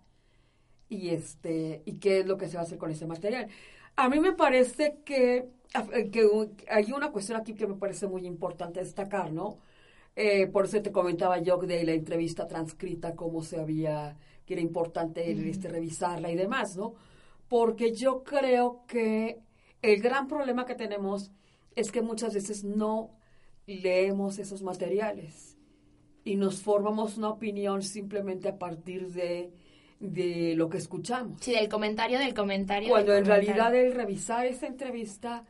Y 0.89 1.11
este, 1.11 1.83
y 1.85 1.99
qué 1.99 2.21
es 2.21 2.27
lo 2.27 2.37
que 2.39 2.49
se 2.49 2.55
va 2.57 2.63
a 2.63 2.65
hacer 2.65 2.79
con 2.79 2.91
ese 2.91 3.07
material. 3.07 3.49
A 3.97 4.09
mí 4.09 4.21
me 4.21 4.33
parece 4.33 4.99
que, 5.05 5.49
que 6.13 6.25
u- 6.27 6.55
hay 6.71 6.93
una 6.93 7.11
cuestión 7.13 7.39
aquí 7.41 7.55
que 7.55 7.67
me 7.67 7.75
parece 7.75 8.07
muy 8.07 8.27
importante 8.27 8.81
destacar, 8.81 9.33
¿no? 9.33 9.59
Eh, 10.17 10.47
por 10.49 10.65
eso 10.67 10.83
te 10.83 10.93
comentaba 10.93 11.39
yo 11.41 11.59
de 11.59 11.85
la 11.85 11.93
entrevista 11.93 12.47
transcrita, 12.49 13.15
cómo 13.15 13.43
se 13.43 13.61
había, 13.61 14.17
que 14.47 14.55
era 14.55 14.63
importante 14.63 15.31
el, 15.31 15.47
este, 15.49 15.69
revisarla 15.69 16.31
y 16.31 16.37
demás, 16.37 16.77
¿no? 16.77 16.95
Porque 17.49 17.93
yo 17.95 18.25
creo 18.25 18.85
que 18.87 19.41
el 19.83 20.01
gran 20.03 20.27
problema 20.29 20.67
que 20.67 20.75
tenemos 20.75 21.31
es 21.77 21.93
que 21.93 22.03
muchas 22.03 22.35
veces 22.35 22.65
no 22.65 23.11
leemos 23.67 24.39
esos 24.39 24.63
materiales 24.63 25.57
y 26.25 26.37
nos 26.37 26.63
formamos 26.63 27.17
una 27.19 27.31
opinión 27.31 27.83
simplemente 27.83 28.49
a 28.49 28.59
partir 28.59 29.09
de, 29.13 29.53
de 30.01 30.55
lo 30.57 30.69
que 30.69 30.79
escuchamos. 30.79 31.41
Sí, 31.41 31.53
del 31.53 31.69
comentario 31.69 32.19
del 32.19 32.35
comentario. 32.35 32.89
Cuando 32.91 33.13
del 33.13 33.25
en 33.25 33.29
comentario. 33.29 33.55
realidad 33.55 33.75
el 33.87 33.95
revisar 33.95 34.47
esa 34.47 34.67
entrevista 34.67 35.45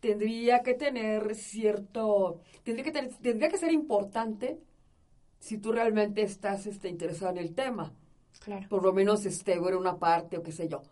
tendría 0.00 0.62
que 0.62 0.74
tener 0.74 1.34
cierto, 1.34 2.40
tendría 2.62 2.84
que, 2.84 2.92
tener- 2.92 3.14
tendría 3.20 3.48
que 3.48 3.58
ser 3.58 3.72
importante 3.72 4.58
si 5.40 5.58
tú 5.58 5.72
realmente 5.72 6.22
estás 6.22 6.66
este, 6.66 6.88
interesado 6.88 7.32
en 7.32 7.38
el 7.38 7.54
tema 7.54 7.92
Claro. 8.40 8.66
por 8.68 8.82
lo 8.84 8.92
menos 8.92 9.26
este 9.26 9.58
ver 9.58 9.74
una 9.74 9.96
parte 9.98 10.38
o 10.38 10.42
qué 10.42 10.52
sé 10.52 10.68
yo 10.68 10.82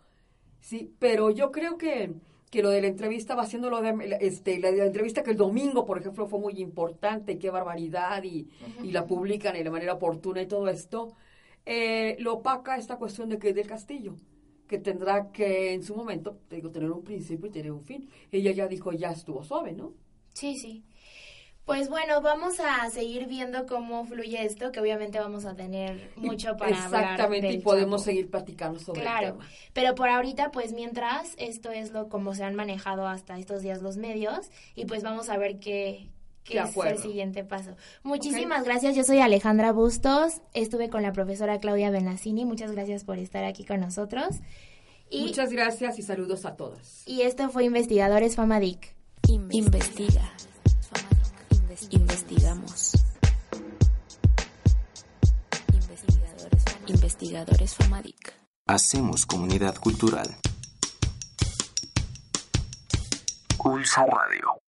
sí 0.59 0.91
pero 0.99 1.29
yo 1.31 1.49
creo 1.51 1.77
que 1.77 2.11
que 2.51 2.61
lo 2.61 2.69
de 2.69 2.81
la 2.81 2.87
entrevista 2.87 3.35
va 3.35 3.45
siendo 3.45 3.69
lo 3.69 3.81
de 3.81 4.17
este 4.21 4.59
la, 4.59 4.71
de 4.71 4.77
la 4.77 4.85
entrevista 4.85 5.23
que 5.23 5.31
el 5.31 5.37
domingo 5.37 5.85
por 5.85 5.97
ejemplo 5.97 6.27
fue 6.27 6.39
muy 6.39 6.59
importante 6.61 7.37
qué 7.39 7.49
barbaridad 7.49 8.21
y, 8.23 8.47
y 8.83 8.91
la 8.91 9.05
publican 9.05 9.53
de 9.53 9.69
manera 9.69 9.93
oportuna 9.93 10.41
y 10.41 10.47
todo 10.47 10.67
esto 10.67 11.13
eh, 11.67 12.15
lo 12.19 12.35
opaca 12.35 12.77
esta 12.77 12.97
cuestión 12.97 13.29
de 13.29 13.39
que 13.39 13.53
del 13.53 13.67
castillo 13.67 14.15
que 14.67 14.79
tendrá 14.79 15.31
que 15.31 15.73
en 15.73 15.83
su 15.83 15.95
momento 15.95 16.39
te 16.49 16.57
digo 16.57 16.71
tener 16.71 16.91
un 16.91 17.03
principio 17.03 17.47
y 17.47 17.51
tener 17.51 17.71
un 17.71 17.83
fin 17.83 18.09
ella 18.31 18.51
ya 18.51 18.67
dijo 18.67 18.91
ya 18.93 19.11
estuvo 19.11 19.43
suave 19.43 19.73
no 19.73 19.93
Sí, 20.33 20.55
sí. 20.55 20.85
Pues 21.65 21.89
bueno, 21.89 22.21
vamos 22.21 22.59
a 22.59 22.89
seguir 22.91 23.27
viendo 23.27 23.65
cómo 23.67 24.05
fluye 24.05 24.43
esto, 24.45 24.71
que 24.71 24.79
obviamente 24.81 25.19
vamos 25.19 25.45
a 25.45 25.55
tener 25.55 26.11
mucho 26.15 26.57
para 26.57 26.85
hablar 26.85 27.21
exactamente 27.21 27.53
y 27.53 27.57
del 27.57 27.63
podemos 27.63 28.03
Chapo. 28.03 28.05
seguir 28.05 28.29
platicando 28.29 28.79
sobre 28.79 29.05
el 29.05 29.05
Claro, 29.05 29.15
tema 29.15 29.53
pero 29.73 29.95
por 29.95 30.09
ahorita, 30.09 30.51
pues 30.51 30.73
mientras, 30.73 31.35
esto 31.37 31.71
es 31.71 31.91
lo 31.91 32.09
como 32.09 32.33
se 32.35 32.43
han 32.43 32.55
manejado 32.55 33.07
hasta 33.07 33.37
estos 33.37 33.61
días 33.61 33.81
los 33.81 33.97
medios 33.97 34.49
y 34.75 34.85
pues 34.85 35.03
vamos 35.03 35.29
a 35.29 35.37
ver 35.37 35.59
qué, 35.59 36.09
qué 36.47 36.61
De 36.61 36.69
es 36.69 36.77
el 36.77 36.97
siguiente 36.97 37.43
paso. 37.43 37.75
Muchísimas 38.03 38.63
gracias, 38.63 38.95
yo 38.95 39.03
soy 39.03 39.19
Alejandra 39.19 39.71
Bustos, 39.71 40.41
estuve 40.53 40.89
con 40.89 41.03
la 41.03 41.13
profesora 41.13 41.59
Claudia 41.59 41.91
Benassini, 41.91 42.45
muchas 42.45 42.71
gracias 42.71 43.03
por 43.03 43.19
estar 43.19 43.43
aquí 43.43 43.65
con 43.65 43.79
nosotros. 43.79 44.37
Y, 45.09 45.21
muchas 45.21 45.51
gracias 45.51 45.99
y 45.99 46.01
saludos 46.01 46.45
a 46.45 46.57
todas 46.57 47.07
y 47.07 47.21
esto 47.21 47.49
fue 47.49 47.63
Investigadores 47.63 48.35
Famadic. 48.35 48.93
Investiga. 49.27 50.33
Investigamos. 51.89 52.93
Investigadores 55.73 56.63
Famadic. 56.65 56.89
Investigadores 56.89 57.75
Famadic. 57.75 58.33
Hacemos 58.67 59.25
comunidad 59.25 59.75
cultural. 59.77 60.35
Pulsa 63.57 64.05
Radio. 64.05 64.66